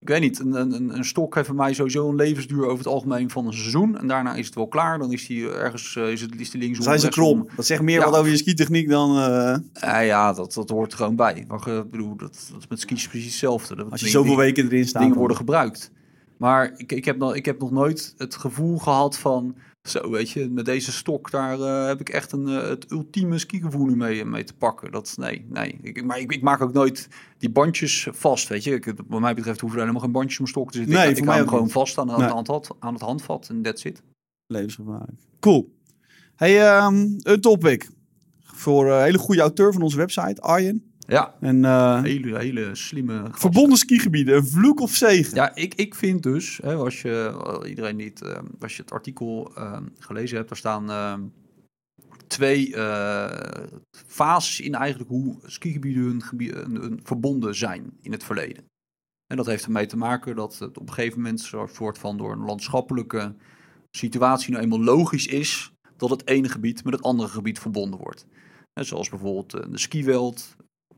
[0.00, 2.86] ik weet niet, een, een, een stok heeft voor mij sowieso een levensduur over het
[2.86, 3.98] algemeen van een seizoen.
[3.98, 4.98] En daarna is het wel klaar.
[4.98, 6.84] Dan is die ergens eh, is het, is die linksom.
[6.84, 7.48] Zijn ze krom?
[7.56, 8.04] Dat zegt meer Ja.
[8.04, 9.52] wat over je skitechniek dan eh,
[10.00, 11.44] Eh, ja, dat, dat hoort er gewoon bij.
[11.48, 13.74] Maar, ik bedoel, dat, dat is met skis precies hetzelfde.
[13.76, 15.02] Dat als je zoveel weken erin staat.
[15.02, 15.90] Dingen worden gebruikt.
[16.36, 19.56] Maar ik, ik, heb nog, ik heb nog nooit het gevoel gehad van...
[19.88, 23.38] Zo, weet je, met deze stok, daar eh, heb ik echt een, eh, het ultieme
[23.38, 24.92] skigevoel nu mee, mee te pakken.
[24.92, 25.78] Dat, nee, nee.
[25.82, 28.74] Ik, maar ik, ik maak ook nooit die bandjes vast, weet je.
[28.74, 30.94] Ik, wat mij betreft hoeven er helemaal geen bandjes om stok te zitten.
[30.96, 31.72] Nee, ik, ik hou hem gewoon niet.
[31.72, 32.16] vast aan, Nee.
[32.16, 34.02] aan, het, hand- aan het handvat en that's it.
[34.46, 35.20] Levensgevaarlijk.
[35.40, 35.74] Cool.
[36.36, 37.90] Hey, ehm, een topic.
[38.42, 40.93] Voor een hele goede auteur van onze website, Arjen.
[41.06, 45.34] Ja, En eh, hele, hele slimme verbonden skigebieden, een vloek of zegen?
[45.34, 48.92] Ja, ik, ik vind dus, hè, als je eh, iedereen niet, eh, als je het
[48.92, 49.52] artikel
[49.98, 51.32] gelezen hebt, daar staan
[52.26, 53.64] twee eh,
[54.06, 58.64] fases in eigenlijk hoe skigebieden hun, gebie- hun- hun verbonden zijn in het verleden.
[59.26, 62.16] En dat heeft ermee te maken dat het op een gegeven moment een soort van
[62.16, 63.34] door een landschappelijke
[63.90, 68.26] situatie nou eenmaal logisch is dat het ene gebied met het andere gebied verbonden wordt.
[68.72, 70.56] Hè, zoals bijvoorbeeld de skiweld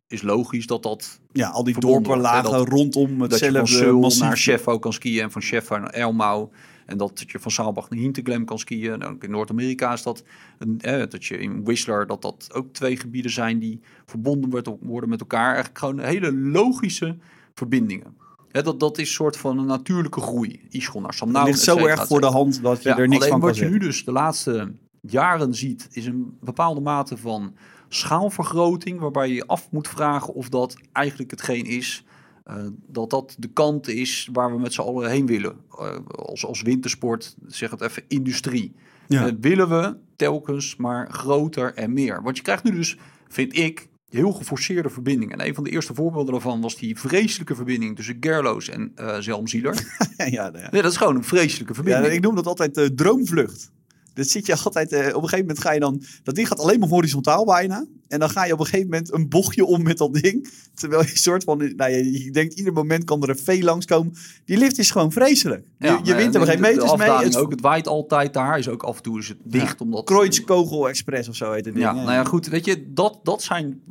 [0.08, 4.20] is logisch dat dat Ja, al die dorpen lagen dat- rondom hetzelfde massief.
[4.22, 6.48] naar Sheffield kan skiën en van Sheffield naar Elmau.
[6.86, 8.92] En dat je van Saalbach naar Hinterglemm kan skiën.
[8.92, 10.22] En ook in Noord-Amerika is dat,
[10.58, 15.08] een, eh, dat je in Whistler, dat dat ook twee gebieden zijn die verbonden worden
[15.10, 15.46] met elkaar.
[15.46, 17.16] Eigenlijk gewoon hele logische
[17.54, 18.16] verbindingen.
[18.50, 20.60] Hè, dat, dat is een soort van een natuurlijke groei.
[20.71, 23.30] Ischel naar Het ligt zo erg voor de hand dat je Ja, er niks alleen
[23.30, 27.54] van kan wat je nu dus de laatste jaren ziet, is een bepaalde mate van
[27.97, 32.04] schaalvergroting, waarbij je af moet vragen of dat eigenlijk hetgeen is,
[32.45, 32.56] eh,
[32.87, 35.56] dat dat de kant is waar we met z'n allen heen willen.
[35.78, 38.75] Eh, als, als wintersport, zeg het even, industrie.
[39.06, 39.26] Ja.
[39.26, 42.23] Eh, willen we telkens maar groter en meer.
[42.23, 42.97] Want je krijgt nu dus,
[43.28, 45.39] vind ik, heel geforceerde verbindingen.
[45.39, 49.19] En een van de eerste voorbeelden daarvan was die vreselijke verbinding tussen Gerloos en eh
[49.19, 49.75] Zelmzieler.
[50.17, 50.69] ja, ja, ja.
[50.71, 52.15] nee, dat is gewoon een vreselijke Ja, verbinding.
[52.15, 53.71] ik noem dat altijd de droomvlucht.
[54.17, 56.61] Dat zit je altijd, eh, op een gegeven moment ga je dan, dat ding gaat
[56.61, 57.87] alleen maar horizontaal bijna.
[58.09, 60.49] En dan ga je op een gegeven moment een bochtje om met dat ding.
[60.75, 64.15] Terwijl je soort van, nou, je, je denkt ieder moment kan er een V langskomen.
[64.45, 65.67] Die lift is gewoon vreselijk.
[65.78, 67.10] Je, je wint er en geen meters de mee.
[67.10, 68.58] Het ook, het waait altijd daar.
[68.58, 69.80] Is ook af en toe is het dicht.
[69.80, 71.86] omdat Kreuzkogel Express of zo heet het ding.
[71.86, 72.47] Ja, nou ja, goed.
[72.47, 73.82] Weet je, dat, dat zijn.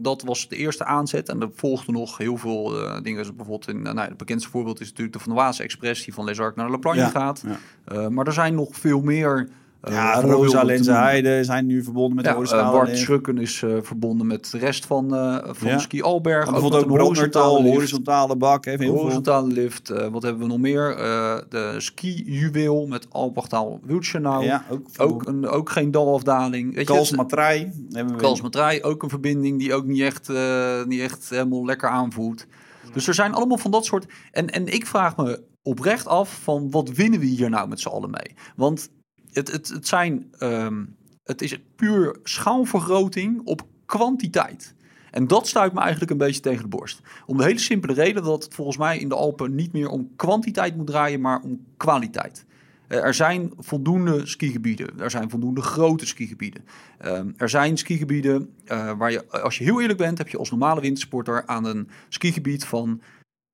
[0.00, 1.28] dat was de eerste aanzet.
[1.28, 3.24] En er volgden nog heel veel eh, dingen.
[3.24, 3.68] Zoals bijvoorbeeld.
[3.76, 6.04] In, nou, ja, het bekendste voorbeeld is natuurlijk de Van der Waas Express.
[6.04, 7.42] Die van Les Arcs naar La Plagne Ja, gaat.
[7.46, 7.58] ja.
[7.84, 9.48] Eh, maar er zijn nog veel meer.
[9.80, 10.92] Eh, Ja, voorbeelden Rosa, Lenze.
[10.92, 12.98] Heide zijn nu verbonden met de Ja, eh, horizontale Bart.
[12.98, 15.78] Schrukken is eh, verbonden met de rest van, eh van Ja.
[15.78, 16.44] Ski Alberg.
[16.44, 17.74] Maar bijvoorbeeld ook Brandnertal, lift.
[17.74, 18.64] horizontale bak.
[18.64, 18.94] Veel.
[18.96, 19.88] Horizontale lift.
[20.10, 20.96] wat hebben we nog meer?
[20.96, 24.44] Eh, de ski-juweel met Albachtaal Wiltschenau.
[24.44, 24.86] Ja, ook.
[24.96, 26.74] Ook, een, ook geen dalafdaling.
[26.74, 27.72] Weet je, Kals het- Matrij.
[27.90, 28.20] hebben we.
[28.20, 32.46] Kalsmatrij, ook een verbinding die ook niet echt, eh, niet echt helemaal lekker aanvoelt.
[32.92, 34.06] Dus er zijn allemaal van dat soort...
[34.32, 37.88] En, en ik vraag me oprecht af van wat winnen we hier nou met z'n
[37.88, 38.34] allen mee?
[38.56, 38.88] Want
[39.32, 40.28] het, het, het zijn...
[40.38, 40.84] ehm,
[41.24, 44.74] het is puur schaalvergroting op kwantiteit.
[45.10, 47.00] En dat stuit me eigenlijk een beetje tegen de borst.
[47.26, 50.10] Om de hele simpele reden dat het volgens mij in de Alpen niet meer om
[50.16, 52.44] kwantiteit moet draaien, maar om kwaliteit.
[52.88, 55.00] Eh, Er zijn voldoende skigebieden.
[55.00, 56.64] Er zijn voldoende grote skigebieden.
[56.98, 60.50] Ehm, er zijn skigebieden eh, waar je, als je heel eerlijk bent, heb je als
[60.50, 63.00] normale wintersporter aan een skigebied van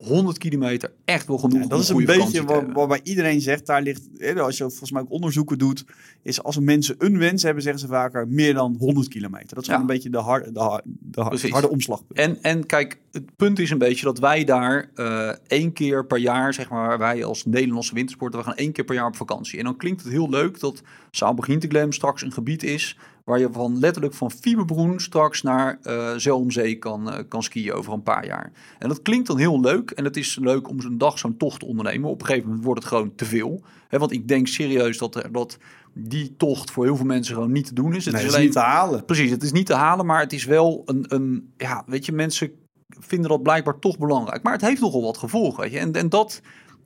[0.06, 1.62] 100 kilometer echt wel genoeg.
[1.62, 2.72] Ja, dat is een beetje te hebben.
[2.72, 5.84] waarbij iedereen zegt, daar ligt, als je volgens mij ook onderzoeken doet,
[6.22, 9.54] is als mensen een wens hebben, zeggen ze vaker meer dan 100 kilometer.
[9.54, 12.02] Dat is gewoon een beetje de, harde, de, harde omslag.
[12.12, 16.18] En, en kijk, het punt is een beetje dat wij daar eh, één keer per
[16.18, 19.58] jaar, zeg maar, wij als Nederlandse wintersporter, we gaan één keer per jaar op vakantie.
[19.58, 23.78] En dan klinkt het heel leuk dat Saalbach-Hinterglemm straks een gebied is waar je van
[23.78, 28.52] letterlijk van Fieberbroen straks naar eh Zelmzee kan, eh, kan skiën over een paar jaar.
[28.78, 31.60] En dat klinkt dan heel leuk en het is leuk om zo'n dag zo'n tocht
[31.60, 32.10] te ondernemen.
[32.10, 33.62] Op een gegeven moment wordt het gewoon te veel.
[33.88, 35.58] Hè, want ik denk serieus dat, dat
[35.92, 38.04] die tocht voor heel veel mensen gewoon niet te doen is.
[38.04, 39.04] Het is, alleen, niet te halen.
[39.04, 42.12] Precies, het is niet te halen, maar het is wel een, een ja, weet je,
[42.12, 42.52] mensen
[42.88, 44.42] vinden dat blijkbaar toch belangrijk.
[44.42, 45.78] Maar het heeft nogal wat gevolgen, weet je.
[45.78, 46.40] En, en dat,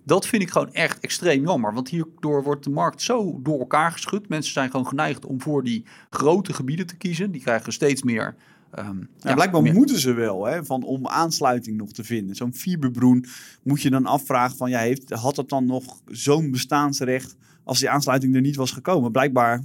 [0.08, 1.74] dat vind ik gewoon echt extreem jammer.
[1.74, 4.28] Want hierdoor wordt de markt zo door elkaar geschud.
[4.28, 7.30] Mensen zijn gewoon geneigd om voor die grote gebieden te kiezen.
[7.30, 8.36] Die krijgen steeds meer
[8.78, 12.36] Um, ja, blijkbaar moeten ze wel, hè, van, om aansluiting nog te vinden.
[12.36, 13.24] Zo'n fiberbroen
[13.62, 17.90] moet je dan afvragen van, ja, heeft, had het dan nog zo'n bestaansrecht als die
[17.90, 19.12] aansluiting er niet was gekomen?
[19.12, 19.64] Blijkbaar.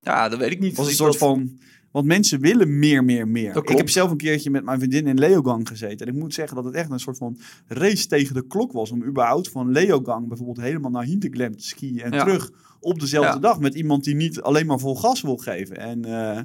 [0.00, 0.76] Ja, dat weet ik niet.
[0.76, 1.58] Was een soort van,
[1.96, 3.56] want mensen willen meer, meer, meer.
[3.56, 6.06] Ik heb zelf een keertje met mijn vriendin in Leogang gezeten.
[6.06, 8.90] En ik moet zeggen dat het echt een soort van race tegen de klok was.
[8.90, 12.00] Om überhaupt van Leogang bijvoorbeeld helemaal naar Hinterglemm te skiën.
[12.00, 15.76] En terug op dezelfde dag met iemand die niet alleen maar vol gas wil geven.
[15.76, 16.06] En...
[16.06, 16.40] Uh,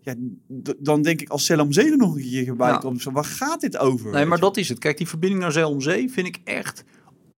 [0.00, 0.14] ja,
[0.78, 3.02] dan denk ik als Zee er nog een keer bij komt.
[3.02, 4.10] Zo, waar gaat dit over?
[4.12, 4.78] Nee, maar dat is het.
[4.78, 6.84] Kijk, die verbinding naar Zee vind ik echt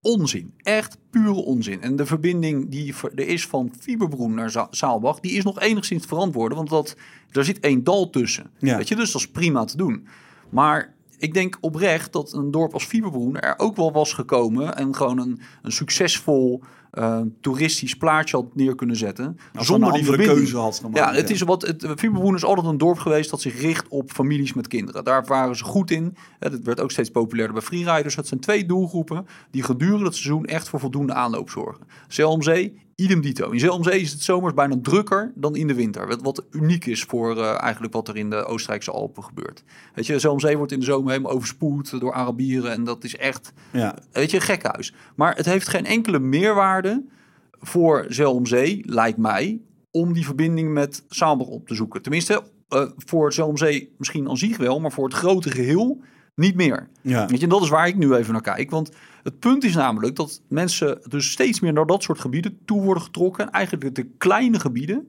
[0.00, 0.52] onzin.
[0.56, 1.82] Echt pure onzin.
[1.82, 6.08] En de verbinding die er is van Fiberbroen naar Zaalbach, die is nog enigszins te
[6.08, 6.56] verantwoorden.
[6.56, 6.96] Want dat,
[7.30, 8.50] daar zit één dal tussen.
[8.58, 8.76] Ja.
[8.76, 10.06] Weet je, dus dat is prima te doen.
[10.48, 14.94] Maar ik denk oprecht dat een dorp als Fiberbroen er ook wel was gekomen en
[14.94, 19.38] gewoon een, een succesvol uh, toeristisch plaatje had neer kunnen zetten.
[19.54, 20.96] Als zonder die keuze had gemaakt.
[20.96, 21.62] Ja, het is wat.
[21.62, 25.04] Het, Fiberboen is altijd een dorp geweest dat zich richt op families met kinderen.
[25.04, 26.16] Daar waren ze goed in.
[26.38, 28.16] Het werd ook steeds populairder bij freeriders.
[28.16, 31.86] Het zijn twee doelgroepen die gedurende het seizoen echt voor voldoende aanloop zorgen.
[32.08, 33.50] Zelmzee idem dito.
[33.50, 36.08] In Zelmzee is het zomers bijna drukker dan in de winter.
[36.08, 39.64] Wat, wat uniek is voor uh, eigenlijk wat er in de Oostenrijkse Alpen gebeurt.
[39.94, 42.72] Weet je, Zelmzee wordt in de zomer helemaal overspoeld door Arabieren.
[42.72, 43.98] En dat is echt, ja.
[44.12, 44.94] weet je, een gekhuis.
[45.14, 46.77] Maar het heeft geen enkele meerwaarde
[47.60, 49.60] voor Zelmzee, lijkt mij,
[49.90, 52.02] om die verbinding met Saalbach op te zoeken.
[52.02, 56.00] Tenminste, uh, voor Zelmzee misschien aan zich wel, maar voor het grote geheel
[56.34, 56.88] niet meer.
[57.02, 57.26] Ja.
[57.26, 58.70] Weet je, en dat is waar ik nu even naar kijk.
[58.70, 62.82] Want het punt is namelijk dat mensen dus steeds meer naar dat soort gebieden toe
[62.82, 63.46] worden getrokken.
[63.46, 65.08] En eigenlijk de kleine gebieden,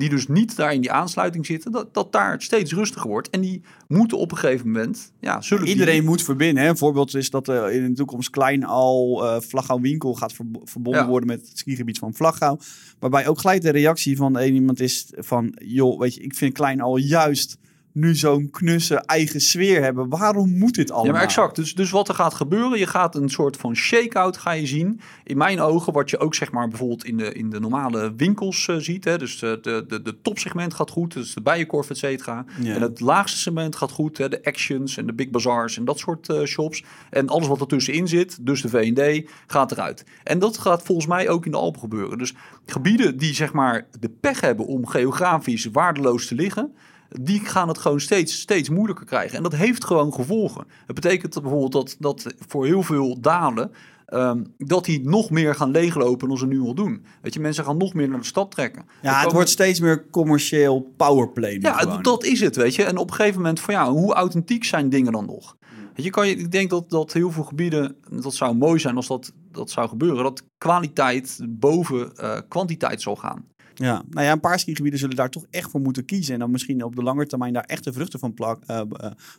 [0.00, 3.30] die dus niet daar in die aansluiting zitten, dat, dat daar steeds rustiger wordt.
[3.30, 6.62] En die moeten op een gegeven moment, ja, zullen Iedereen moet verbinden.
[6.62, 6.68] Hè?
[6.68, 10.32] Een voorbeeld is dat er in de toekomst Klein al uh, Vlagouw-Winkel gaat
[10.64, 12.58] verbonden worden met het skigebied van Vlagouw.
[12.98, 16.52] Waarbij ook gelijk de reactie van een iemand is van, joh, weet je, ik vind
[16.52, 17.58] Klein al juist
[17.92, 20.08] nu zo'n knusse eigen sfeer hebben.
[20.08, 21.06] Waarom moet dit allemaal?
[21.06, 21.56] Ja, maar exact.
[21.56, 25.00] Dus, dus wat er gaat gebeuren, je gaat een soort van shake-out ga je zien.
[25.24, 28.66] In mijn ogen, wat je ook zeg maar bijvoorbeeld in de, in de normale winkels
[28.68, 29.04] uh, ziet.
[29.04, 32.44] Hè, dus de, de, de, de topsegment gaat goed, dus de bijenkorf, et cetera.
[32.64, 35.98] En het laagste segment gaat goed, hè, de actions en de big bazaars en dat
[35.98, 36.84] soort uh, shops.
[37.10, 40.04] En alles wat ertussenin zit, dus de V&D, gaat eruit.
[40.24, 42.18] En dat gaat volgens mij ook in de Alpen gebeuren.
[42.18, 42.34] Dus
[42.66, 46.74] gebieden die zeg maar de pech hebben om geografisch waardeloos te liggen
[47.20, 49.36] die gaan het gewoon steeds, steeds moeilijker krijgen.
[49.36, 50.64] En dat heeft gewoon gevolgen.
[50.86, 53.70] Het betekent bijvoorbeeld dat, dat voor heel veel dalen.
[54.12, 57.04] Um, dat die nog meer gaan leeglopen dan ze nu al doen.
[57.22, 58.84] Weet je, mensen gaan nog meer naar de stad trekken.
[59.02, 61.58] Ja, het wordt steeds meer commercieel powerplay.
[61.60, 62.84] Ja, dat is het, weet je.
[62.84, 65.56] En op een gegeven moment van ja, hoe authentiek zijn dingen dan nog?
[65.94, 68.96] Weet je, kan je, ik denk dat, dat heel veel gebieden, dat zou mooi zijn
[68.96, 73.44] als dat, dat zou gebeuren, dat kwaliteit boven uh, kwantiteit zal gaan.
[73.80, 76.34] Ja, nou ja, een paar skigebieden zullen daar toch echt voor moeten kiezen.
[76.34, 78.80] En dan misschien op de lange termijn daar echt de vruchten van, plak, uh,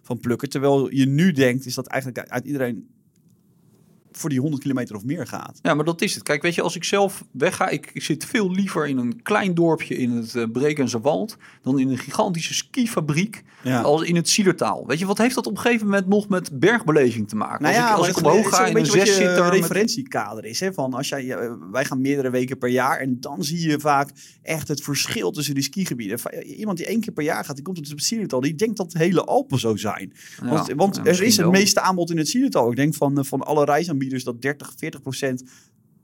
[0.01, 0.49] van plukken.
[0.49, 2.88] Terwijl je nu denkt, is dat eigenlijk uit iedereen
[4.12, 5.60] voor die 100 kilometer of meer gaat.
[5.62, 6.24] Ja, maar dat is het.
[6.24, 9.54] Kijk, weet je, als ik zelf wegga, ik, ik zit veel liever in een klein
[9.54, 13.82] dorpje in het uh, Brekense Wald dan in een gigantische skifabriek ja.
[13.82, 14.88] als in het Zielertaal.
[14.88, 17.63] Weet je, wat heeft dat op een gegeven moment nog met bergbeleving te maken?
[17.63, 20.60] Nou ja, als ik, als ik omhoog ga in een zes zit referentiekader is.
[20.60, 23.80] Hè, van als jij, eh, wij gaan meerdere weken per jaar en dan zie je
[23.80, 24.10] vaak
[24.41, 26.19] echt het verschil tussen die skigebieden.
[26.43, 28.91] Iemand die één keer per jaar gaat, die komt op het Zielertal, die denkt dat
[28.91, 30.13] de hele Alpen zo zijn.
[30.43, 32.69] Want, want er is het meeste aanbod in het Zielertal.
[32.69, 35.44] Ik denk van, eh, van alle reizen dus dat 30, 40 procent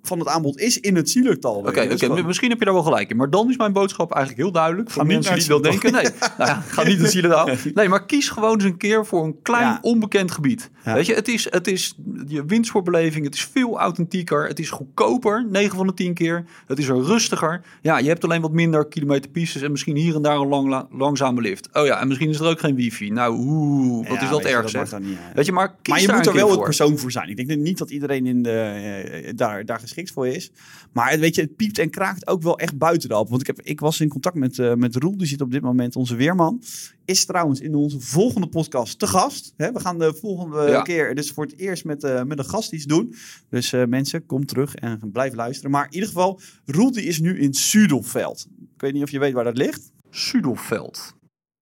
[0.07, 1.55] van het aanbod is in het zielertal.
[1.55, 2.23] Oké, oké.
[2.23, 3.15] misschien heb je daar wel gelijk in.
[3.15, 4.91] Maar dan is mijn boodschap eigenlijk heel duidelijk.
[4.91, 5.91] Voor mensen die dat denken.
[5.91, 6.05] Nee,
[6.37, 7.49] nou ga niet het zielertal.
[7.73, 10.69] Nee, maar kies gewoon eens een keer voor een klein onbekend gebied.
[10.83, 13.25] Weet je, het is, het is je winstvoorbeleving.
[13.25, 14.47] Het is veel authentieker.
[14.47, 16.45] Het is goedkoper, 9 van de 10 keer.
[16.67, 17.61] Het is er rustiger.
[17.81, 20.85] Ja, je hebt alleen wat minder kilometer pieces en misschien hier en daar een lang,
[20.91, 21.69] langzame lift.
[21.73, 23.09] Oh ja, en misschien is er ook geen wifi.
[23.09, 24.89] Nou, oeh, wat is dat erg zeg.
[25.33, 27.29] Weet je, maar, maar je moet er wel het persoon voor zijn.
[27.29, 30.51] Ik denk niet dat iedereen in de, eh, daar, daar geschikt voor is.
[30.93, 33.29] Maar weet je, het piept en kraakt ook wel echt buiten de Alpen.
[33.29, 35.61] Want ik, heb, ik was in contact met, uh, met Roel, die zit op dit
[35.61, 36.63] moment, onze weerman.
[37.05, 39.53] Is trouwens in onze volgende podcast te gast.
[39.57, 42.71] Hè, we gaan de volgende keer dus voor het eerst met, uh, met een gast
[42.71, 43.15] iets doen.
[43.49, 45.71] Dus uh, mensen, kom terug en blijf luisteren.
[45.71, 48.47] Maar in ieder geval, Roel die is nu in Sudelveld.
[48.75, 49.91] Ik weet niet of je weet waar dat ligt.
[50.09, 51.15] Sudelveld.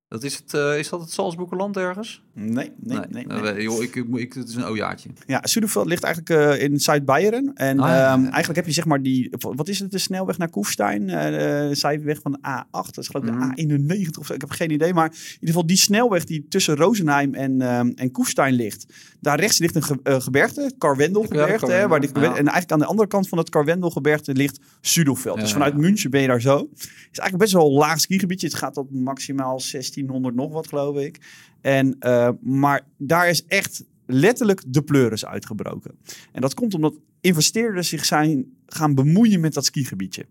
[0.08, 2.25] Dat is, het, is dat het Salzburgerland ergens?
[2.38, 3.26] Nee, nee, nee.
[3.26, 3.64] nee, nee.
[3.64, 5.10] Joh, ik, ik, ik, het is een ojaatje.
[5.28, 7.52] Ja, Sudeveld ligt eigenlijk uh, in Zuid-Beieren.
[7.54, 9.34] En ah, ja, um, eigenlijk heb je zeg maar die...
[9.40, 11.02] Wat is het, de snelweg naar Koefstein?
[11.02, 12.70] Uh, de zijweg van de A8.
[12.72, 13.88] Dat is geloof ik mm.
[13.88, 14.34] de A91 of zo.
[14.34, 14.94] Ik heb geen idee.
[14.94, 18.86] Maar in ieder geval die snelweg die tussen Rosenheim en, um, en Koefstein ligt.
[19.20, 21.72] Daar rechts ligt een ge uh, gebergte, Karwendelgebergte.
[21.72, 22.22] Ja, waar die, ja.
[22.22, 25.40] En eigenlijk aan de andere kant van het Karwendelgebergte ligt Sudeveld.
[25.40, 26.58] dus vanuit München ben je daar zo.
[26.58, 28.48] Het is eigenlijk best wel een laag skigebiedje.
[28.48, 31.20] Het gaat tot maximaal 1600 nog wat, geloof ik.
[31.66, 35.98] En, uh, maar daar is echt letterlijk de pleuris uitgebroken.
[36.32, 40.26] En dat komt omdat investeerders zich zijn gaan bemoeien met dat skigebiedje.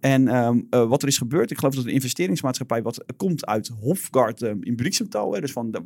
[0.00, 3.68] En um, uh, wat er is gebeurd, ik geloof dat een investeringsmaatschappij wat komt uit
[3.68, 5.82] Hofgaard um, in Brixental, dus van de,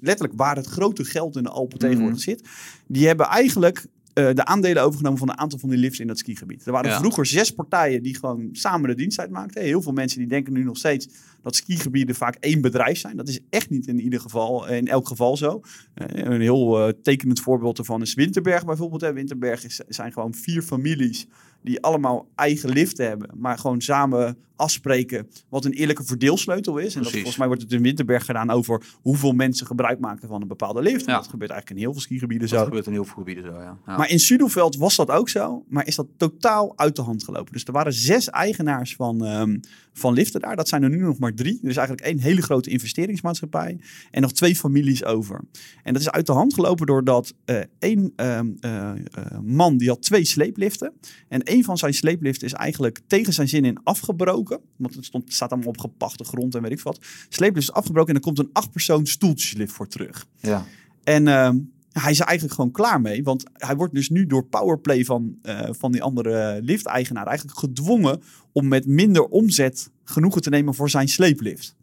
[0.00, 1.88] letterlijk waar het grote geld in de Alpen mm.
[1.88, 2.48] tegenwoordig zit,
[2.86, 6.18] die hebben eigenlijk uh, de aandelen overgenomen van een aantal van die lifts in dat
[6.18, 6.66] skigebied.
[6.66, 6.98] Er waren ja.
[6.98, 9.62] vroeger zes partijen die gewoon samen de dienst uitmaakten.
[9.62, 11.08] Heel veel mensen die denken nu nog steeds
[11.42, 13.16] dat skigebieden vaak één bedrijf zijn.
[13.16, 15.60] Dat is echt niet in ieder geval, in elk geval zo.
[15.94, 19.00] Uh, een heel uh, tekenend voorbeeld ervan is Winterberg bijvoorbeeld.
[19.00, 19.12] Hè.
[19.12, 21.26] Winterberg is, zijn gewoon vier families
[21.64, 26.94] die allemaal eigen liften hebben, maar gewoon samen afspreken wat een eerlijke verdeelsleutel is.
[26.94, 30.42] En dat, volgens mij wordt het in Winterberg gedaan over hoeveel mensen gebruik maken van
[30.42, 31.06] een bepaalde lift.
[31.06, 31.16] Ja.
[31.16, 32.56] Dat gebeurt eigenlijk in heel veel skigebieden zo.
[32.56, 33.78] Dat gebeurt in heel veel gebieden zo, ja.
[33.86, 33.96] ja.
[33.96, 37.52] Maar in Sudoveld was dat ook zo, maar is dat totaal uit de hand gelopen.
[37.52, 39.60] Dus er waren zes eigenaars van, um,
[39.92, 40.56] van liften daar.
[40.56, 41.58] Dat zijn er nu nog maar drie.
[41.62, 43.78] Er is eigenlijk één hele grote investeringsmaatschappij
[44.10, 45.40] en nog twee families over.
[45.82, 49.88] En dat is uit de hand gelopen doordat uh, één um, uh, uh, man die
[49.88, 50.92] had twee sleepliften.
[51.28, 54.60] En een van zijn sleepliften is eigenlijk tegen zijn zin in afgebroken.
[54.76, 56.98] Want het stond, staat allemaal op gepachte grond en weet ik wat.
[57.28, 60.26] Sleeplift is afgebroken en er komt een achtpersoon stoeltjeslift voor terug.
[60.40, 60.64] Ja.
[61.04, 61.58] En ehm,
[61.92, 63.22] hij is er eigenlijk gewoon klaar mee.
[63.22, 68.22] Want hij wordt dus nu door powerplay van, uh, van die andere lift-eigenaar eigenlijk gedwongen
[68.52, 71.76] om met minder omzet genoegen te nemen voor zijn sleeplift.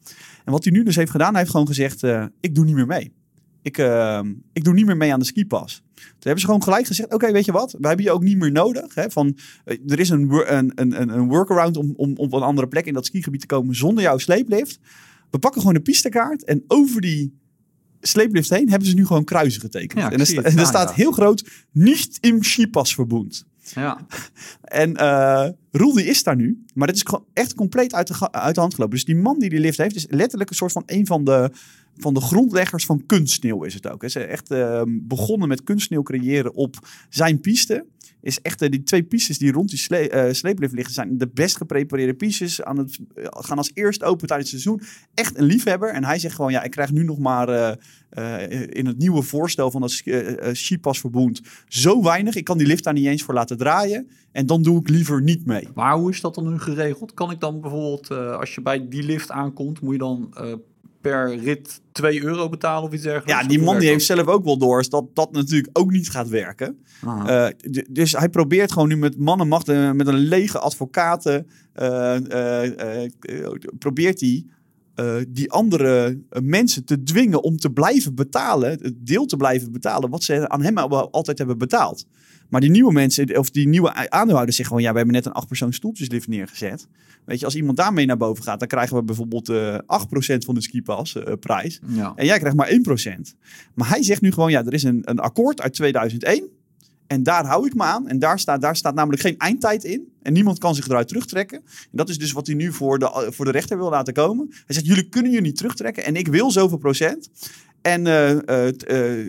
[0.45, 2.75] En wat hij nu dus heeft gedaan, hij heeft gewoon gezegd: uh, ik doe niet
[2.75, 3.13] meer mee.
[3.61, 4.19] Ik, uh,
[4.53, 5.83] ik doe niet meer mee aan de skipas.
[5.95, 7.75] Toen hebben ze gewoon gelijk gezegd: Oké, okay, weet je wat?
[7.79, 8.95] We hebben je ook niet meer nodig.
[8.95, 9.09] Hè?
[9.09, 12.67] Van, uh, er is een, een, een, een workaround om, om, om op een andere
[12.67, 14.79] plek in dat skigebied te komen zonder jouw sleeplift.
[15.29, 17.39] We pakken gewoon een pistekaart en over die
[18.01, 19.99] sleeplift heen hebben ze nu gewoon kruisen getekend.
[19.99, 20.95] Ja, en er, sta, en er staat ja.
[20.95, 23.45] heel groot: Niet im Skipas-verbond.
[23.63, 23.97] Ja.
[24.61, 28.55] En uh, Roel die is daar nu, maar dat is echt compleet uit de, uit
[28.55, 28.95] de hand gelopen.
[28.95, 31.51] Dus die man die die lift heeft, is letterlijk een soort van een van de,
[32.01, 34.01] van de grondleggers van kunstsneeuw is het ook.
[34.01, 36.75] Hij is echt uh, begonnen met kunstsneeuw creëren op
[37.09, 37.85] zijn piste.
[38.21, 41.27] Is echt uh, die twee pistes die rond die sle uh, sleeplift liggen, zijn de
[41.27, 42.63] best geprepareerde pistes.
[42.63, 44.87] Aan het, gaan als eerst open tijdens het seizoen.
[45.13, 45.89] Echt een liefhebber.
[45.89, 47.77] En hij zegt gewoon, ja, ik krijg nu nog maar
[48.69, 50.01] in het nieuwe voorstel van dat
[50.51, 52.35] Skipasverbond zo weinig.
[52.35, 54.09] Ik kan die lift daar niet eens voor laten draaien.
[54.31, 55.67] En dan doe ik liever niet mee.
[55.75, 57.13] Maar hoe is dat dan nu geregeld?
[57.13, 60.33] Kan ik dan bijvoorbeeld, als je bij die lift aankomt, moet je dan
[61.01, 63.41] per rit 2 euro betalen of iets dergelijks?
[63.41, 66.27] Ja, die man die heeft zelf ook wel door dat dat natuurlijk ook niet gaat
[66.27, 66.77] werken.
[67.05, 67.47] Uh,
[67.89, 71.47] dus hij probeert gewoon nu met mannenmacht en met een lege advocaten
[71.81, 74.45] uh, uh, probeert hij
[75.27, 80.23] die andere mensen te dwingen om te blijven betalen, het deel te blijven betalen wat
[80.23, 82.05] ze aan hem altijd hebben betaald.
[82.51, 85.31] Maar die nieuwe mensen, of die nieuwe aandeelhouders zeggen gewoon, ja, we hebben net een
[85.31, 86.87] 8 persoon stoeltjeslift neergezet.
[87.25, 89.77] Weet je, als iemand daarmee naar boven gaat, dan krijgen we bijvoorbeeld uh, 8%
[90.37, 91.79] van de skipas uh, prijs.
[91.87, 92.13] Ja.
[92.15, 92.69] En jij krijgt maar
[93.29, 93.35] 1%.
[93.73, 96.49] Maar hij zegt nu gewoon, ja, er is een, een akkoord uit 2001.
[97.07, 98.07] En daar hou ik me aan.
[98.07, 100.07] En daar staat, daar staat namelijk geen eindtijd in.
[100.21, 101.57] En niemand kan zich eruit terugtrekken.
[101.65, 104.47] En dat is dus wat hij nu voor de, voor de rechter wil laten komen.
[104.49, 106.03] Hij zegt, jullie kunnen je niet terugtrekken.
[106.03, 107.29] En ik wil zoveel procent.
[107.81, 109.25] En uh, uh,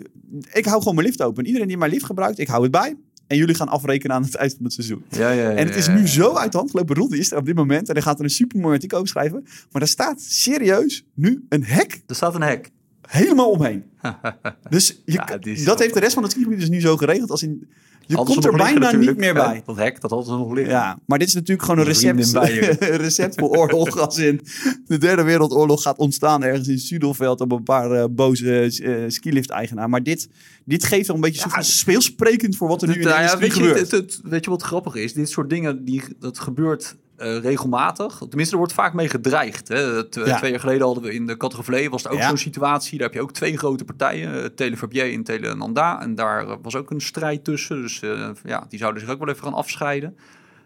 [0.53, 1.45] ik hou gewoon mijn lift open.
[1.45, 2.95] Iedereen die mijn lift gebruikt, ik hou het bij.
[3.27, 5.03] En jullie gaan afrekenen aan het eind van het seizoen.
[5.09, 6.95] Ja, ja, ja, en het is nu zo uit de hand gelopen.
[6.95, 7.87] Roel is er op dit moment.
[7.87, 9.45] En hij gaat er een supermooi artikel over schrijven.
[9.71, 12.01] Maar er staat serieus nu een hek.
[12.07, 12.69] Er staat een hek.
[13.07, 13.83] Helemaal omheen.
[14.69, 17.31] dus je, dat heeft de rest van het skigebied dus nu zo geregeld.
[17.31, 17.67] Als in,
[18.05, 19.61] je komt er bijna niet meer bij.
[19.65, 20.73] Dat hek, dat hadden ze nog liggen.
[20.73, 22.37] Ja, maar dit is natuurlijk gewoon een recept,
[22.79, 23.97] recept voor oorlog.
[23.97, 24.41] als in
[24.85, 29.89] de derde wereldoorlog gaat ontstaan ergens in Sudelveld op een paar uh, boze uh, skilift-eigenaar.
[29.89, 30.29] Maar dit,
[30.65, 33.53] dit geeft wel een beetje ja, speelsprekend voor wat er nu in de ja, weet
[33.53, 33.75] gebeurt.
[33.75, 35.13] Je, het, het, weet je wat grappig is?
[35.13, 38.17] Dit soort dingen, die, dat gebeurt uh, regelmatig.
[38.17, 39.67] Tenminste, er wordt vaak mee gedreigd.
[39.67, 40.09] Hè.
[40.09, 40.47] Twee ja.
[40.47, 42.27] jaar geleden hadden we in de Categorie was er ook ja.
[42.27, 42.97] zo'n situatie.
[42.97, 46.01] Daar heb je ook twee grote partijen, Televerbier en Telenanda.
[46.01, 47.81] En daar was ook een strijd tussen.
[47.81, 50.17] Dus uh, ja, die zouden zich ook wel even gaan afscheiden.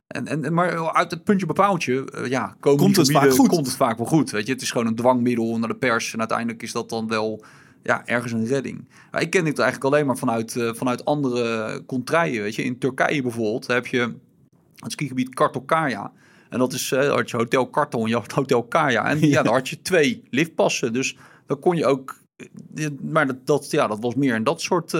[0.08, 3.48] En, en, maar uit het puntje bepaaltje, uh, ja, komen komt het, vaak goed.
[3.48, 4.32] komt het vaak wel goed.
[4.32, 6.14] Weet je, het is gewoon een dwangmiddel naar de pers.
[6.14, 7.44] En uiteindelijk is dat dan wel
[7.84, 8.88] ja, ergens een redding.
[9.12, 12.42] Maar ik ken dit eigenlijk alleen maar vanuit, uh, vanuit andere contraien.
[12.42, 14.14] Weet je, in Turkije bijvoorbeeld heb je
[14.76, 16.12] het skigebied Kartokaya.
[16.50, 19.06] En dat is, uh, had je Hotel Karton, je had Hotel Kaya.
[19.06, 20.94] En ja, dan had je twee liftpassen.
[20.94, 22.20] Dus dan kon je ook...
[23.02, 24.94] Maar dat, dat, ja, dat was meer in dat soort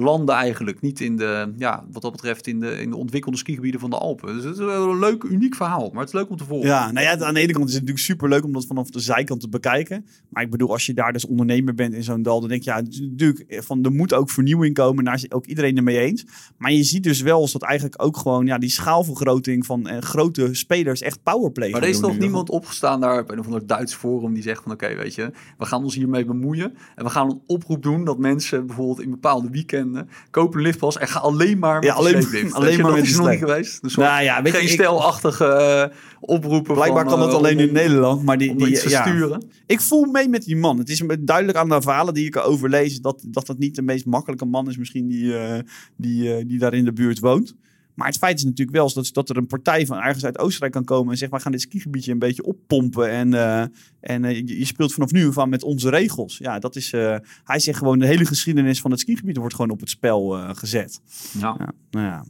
[0.00, 0.80] landen eigenlijk.
[0.80, 3.98] Niet in de, ja, wat dat betreft, in de, in de ontwikkelde skigebieden van de
[3.98, 4.34] Alpen.
[4.34, 5.90] Dus het is een leuk, uniek verhaal.
[5.90, 6.68] Maar het is leuk om te volgen.
[6.68, 8.90] Ja, nou ja, aan de ene kant is het natuurlijk super leuk om dat vanaf
[8.90, 10.06] de zijkant te bekijken.
[10.28, 12.70] Maar ik bedoel, als je daar dus ondernemer bent in zo'n dal, dan denk je,
[12.70, 15.04] ja, natuurlijk, van er moet ook vernieuwing komen.
[15.04, 16.26] Daar is ook iedereen ermee eens.
[16.58, 20.54] Maar je ziet dus wel dat eigenlijk ook gewoon, ja, die schaalvergroting van eh, grote
[20.54, 21.70] spelers echt powerplay.
[21.70, 24.62] Maar er is toch niemand opgestaan daar op een of ander Duits forum die zegt
[24.62, 26.74] van, oké, weet je, we gaan ons hiermee bemoeien.
[26.94, 29.89] En we gaan een oproep doen dat mensen bijvoorbeeld in bepaalde weekenden
[30.30, 33.28] koop een liftpas en ga alleen maar met ja, alleen, alleen maar met is nog
[33.28, 33.82] niet geweest.
[33.82, 36.74] Dus nou, ja, geen stelachtige uh, oproepen.
[36.74, 39.06] Blijkbaar kan dat uh, alleen in Nederland, maar die, die ja.
[39.06, 39.44] sturen.
[39.66, 40.78] Ik voel mee met die man.
[40.78, 43.82] Het is duidelijk aan de verhalen die ik erover lees dat dat, dat niet de
[43.82, 45.54] meest makkelijke man is, misschien die, uh,
[45.96, 47.54] die, die daar in de buurt woont.
[48.00, 50.72] Maar het feit is natuurlijk wel dat, dat er een partij van ergens uit Oostenrijk
[50.72, 53.10] kan komen en zegt: wij gaan dit skigebiedje een beetje oppompen.
[53.10, 53.60] En, uh,
[54.00, 56.38] en uh, je, je, speelt vanaf nu van met onze regels.
[56.38, 56.92] Ja, dat is.
[56.92, 60.30] Uh, hij zegt gewoon: de hele geschiedenis van het skigebied wordt gewoon op het spel
[60.54, 61.00] gezet.
[61.38, 61.54] Ja.
[61.58, 61.72] ja.
[61.90, 62.24] Nou ja.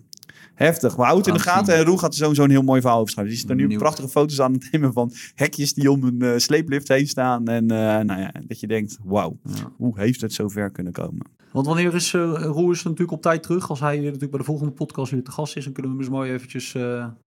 [0.64, 0.94] Heftig.
[0.94, 1.74] Houden het in de gaten.
[1.74, 3.32] En Roel gaat er zo'n heel mooi verhaal over schrijven.
[3.34, 6.88] Die zit er nu prachtige foto's aan het nemen van hekjes die om een sleeplift
[6.88, 7.48] heen staan.
[7.48, 9.72] En nou ja, dat je denkt, wauw, ja.
[9.76, 11.26] hoe heeft het zover kunnen komen?
[11.52, 13.70] Want wanneer is uh, Roel is natuurlijk op tijd terug?
[13.70, 16.06] Als hij natuurlijk bij de volgende podcast weer te gast is, dan kunnen we hem
[16.06, 16.74] eens mooi eventjes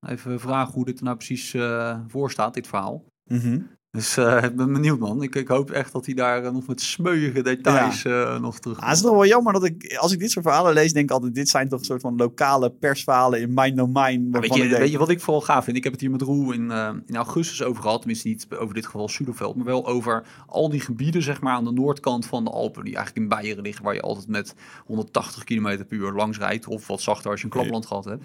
[0.08, 1.56] even vragen hoe dit er nou precies
[2.08, 3.04] voor staat, dit verhaal.
[3.28, 5.24] Mm dus uh, ik ben benieuwd, man.
[5.24, 8.34] Ik, ik, hoop echt dat hij daar uh, nog met smeuïge details ja.
[8.34, 8.80] uh, nog terug.
[8.80, 11.06] Ah, het is nog wel jammer dat ik, als ik dit soort verhalen lees, denk
[11.06, 14.30] ik altijd: dit zijn toch een soort van lokale persverhalen in mijn domein.
[14.32, 15.78] Ja, weet, je, weet je wat ik vooral gaaf vind?
[15.78, 16.72] Ik heb het hier met Roel in,
[17.06, 17.98] in augustus over gehad.
[17.98, 21.66] Tenminste, niet over dit geval Sudoveld, maar wel over al die gebieden, zeg maar, aan
[21.66, 22.84] de noordkant van de Alpen.
[22.84, 26.68] Die eigenlijk in Beieren liggen, waar je altijd met 180 km per uur langs rijdt.
[26.68, 28.24] Of wat zachter als je een klapland gehad hebt.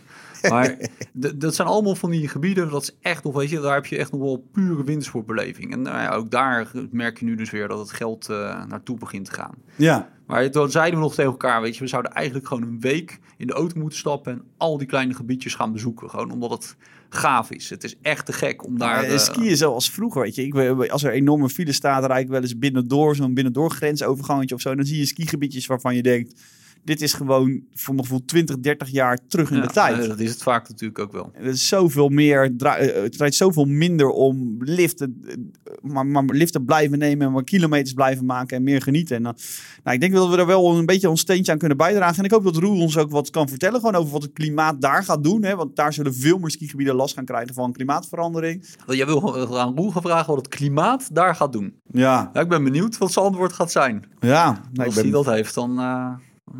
[0.48, 0.76] Maar
[1.36, 3.96] dat zijn allemaal van die gebieden, dat is echt nog, weet je, daar heb je
[3.96, 5.57] echt nog wel pure winst voor beleven.
[5.58, 8.98] En nou ja, ook daar merk je nu dus weer dat het geld uh, naartoe
[8.98, 9.54] begint te gaan.
[9.76, 10.08] Ja.
[10.26, 13.18] Maar toen zeiden we nog tegen elkaar, weet je, we zouden eigenlijk gewoon een week
[13.36, 16.10] in de auto moeten stappen en al die kleine gebiedjes gaan bezoeken.
[16.10, 16.76] Gewoon omdat het
[17.08, 17.70] gaaf is.
[17.70, 19.10] Het is echt te gek om daar...
[19.10, 20.42] Ja, skiën zoals vroeger, weet je.
[20.42, 24.60] Ik, als er enorme file staat, rijd ik wel eens binnendoor, zo'n binnendoor grensovergangetje of
[24.60, 24.74] zo.
[24.74, 26.42] Dan zie je skigebiedjes waarvan je denkt
[26.84, 30.06] dit is gewoon voor mijn gevoel 20, 30 jaar terug in de tijd.
[30.06, 31.30] dat is het vaak natuurlijk ook wel.
[31.32, 35.34] Het is zoveel meer, eh, het draait zoveel minder om liften, eh,
[35.80, 39.16] maar, maar liften blijven nemen en maar kilometers blijven maken en meer genieten.
[39.16, 39.36] En dan,
[39.82, 42.18] nou, ik denk dat we er wel een beetje ons steentje aan kunnen bijdragen.
[42.18, 44.80] En ik hoop dat Roel ons ook wat kan vertellen gewoon over wat het klimaat
[44.80, 45.42] daar gaat doen.
[45.42, 45.56] Hè?
[45.56, 48.64] Want daar zullen veel meer skigebieden last gaan krijgen van klimaatverandering.
[48.86, 51.80] Jij wil aan Roel gaan vragen wat het klimaat daar gaat doen.
[51.90, 52.30] Ja.
[52.32, 54.04] ja ik ben benieuwd wat zijn antwoord gaat zijn.
[54.20, 54.62] Ja.
[54.72, 55.80] Nou, Als hij dat heeft, dan...
[55.80, 56.12] Uh...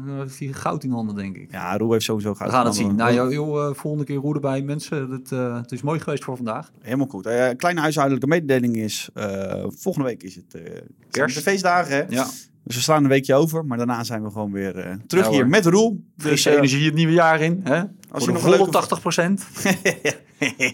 [0.06, 1.50] Dan heeft hij goud in handen, denk ik.
[1.50, 2.94] Ja, Roe heeft sowieso goud We gaan het zien.
[2.94, 4.62] Nou, joh, volgende keer Roe erbij.
[4.62, 6.70] Mensen, het, uh, het is mooi geweest voor vandaag.
[6.80, 7.26] Helemaal goed.
[7.26, 9.08] Uh, kleine huishoudelijke mededeling is...
[9.68, 10.60] Volgende week is het
[11.10, 11.36] kerst.
[11.36, 12.04] De feestdagen, hè?
[12.08, 12.26] Ja.
[12.68, 15.30] Dus we slaan een weekje over, maar daarna zijn we gewoon weer uh, terug ja,
[15.30, 16.04] hier met Roel.
[16.16, 17.60] Dus uh, energie het nieuwe jaar in.
[17.64, 17.82] Hè?
[18.10, 19.36] Als je nog volle leuke...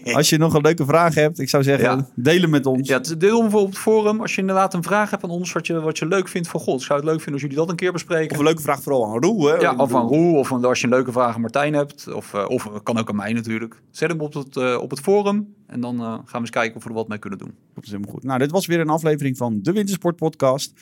[0.03, 2.07] 80% Als je nog een leuke vraag hebt, ik zou zeggen, ja.
[2.15, 2.87] deel hem met ons.
[2.87, 4.21] Ja, deel hem op het forum.
[4.21, 6.59] Als je inderdaad een vraag hebt aan ons, wat je, wat je leuk vindt van
[6.59, 6.79] God.
[6.79, 8.31] Ik zou het leuk vinden als jullie dat een keer bespreken.
[8.31, 9.45] Of een leuke vraag vooral aan Roel.
[9.45, 9.55] Hè?
[9.55, 10.35] Ja, of aan Roel.
[10.35, 12.13] Of als je een leuke vraag aan Martijn hebt.
[12.13, 13.81] Of, uh, of kan ook aan mij natuurlijk.
[13.91, 15.53] Zet hem op het, op het forum.
[15.67, 17.53] En dan gaan we eens kijken of we er wat mee kunnen doen.
[17.73, 18.23] Dat is helemaal goed.
[18.23, 20.73] Nou, dit was weer een aflevering van de Wintersport Podcast.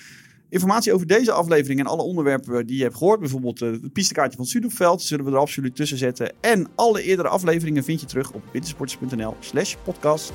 [0.54, 4.38] Informatie over deze aflevering en alle onderwerpen die je hebt gehoord, bijvoorbeeld uh, het pistekaartje
[4.38, 6.34] van Sudoveld, zullen we er absoluut tussen zetten.
[6.42, 10.32] En alle eerdere afleveringen vind je terug op wintersports.nl slash podcast.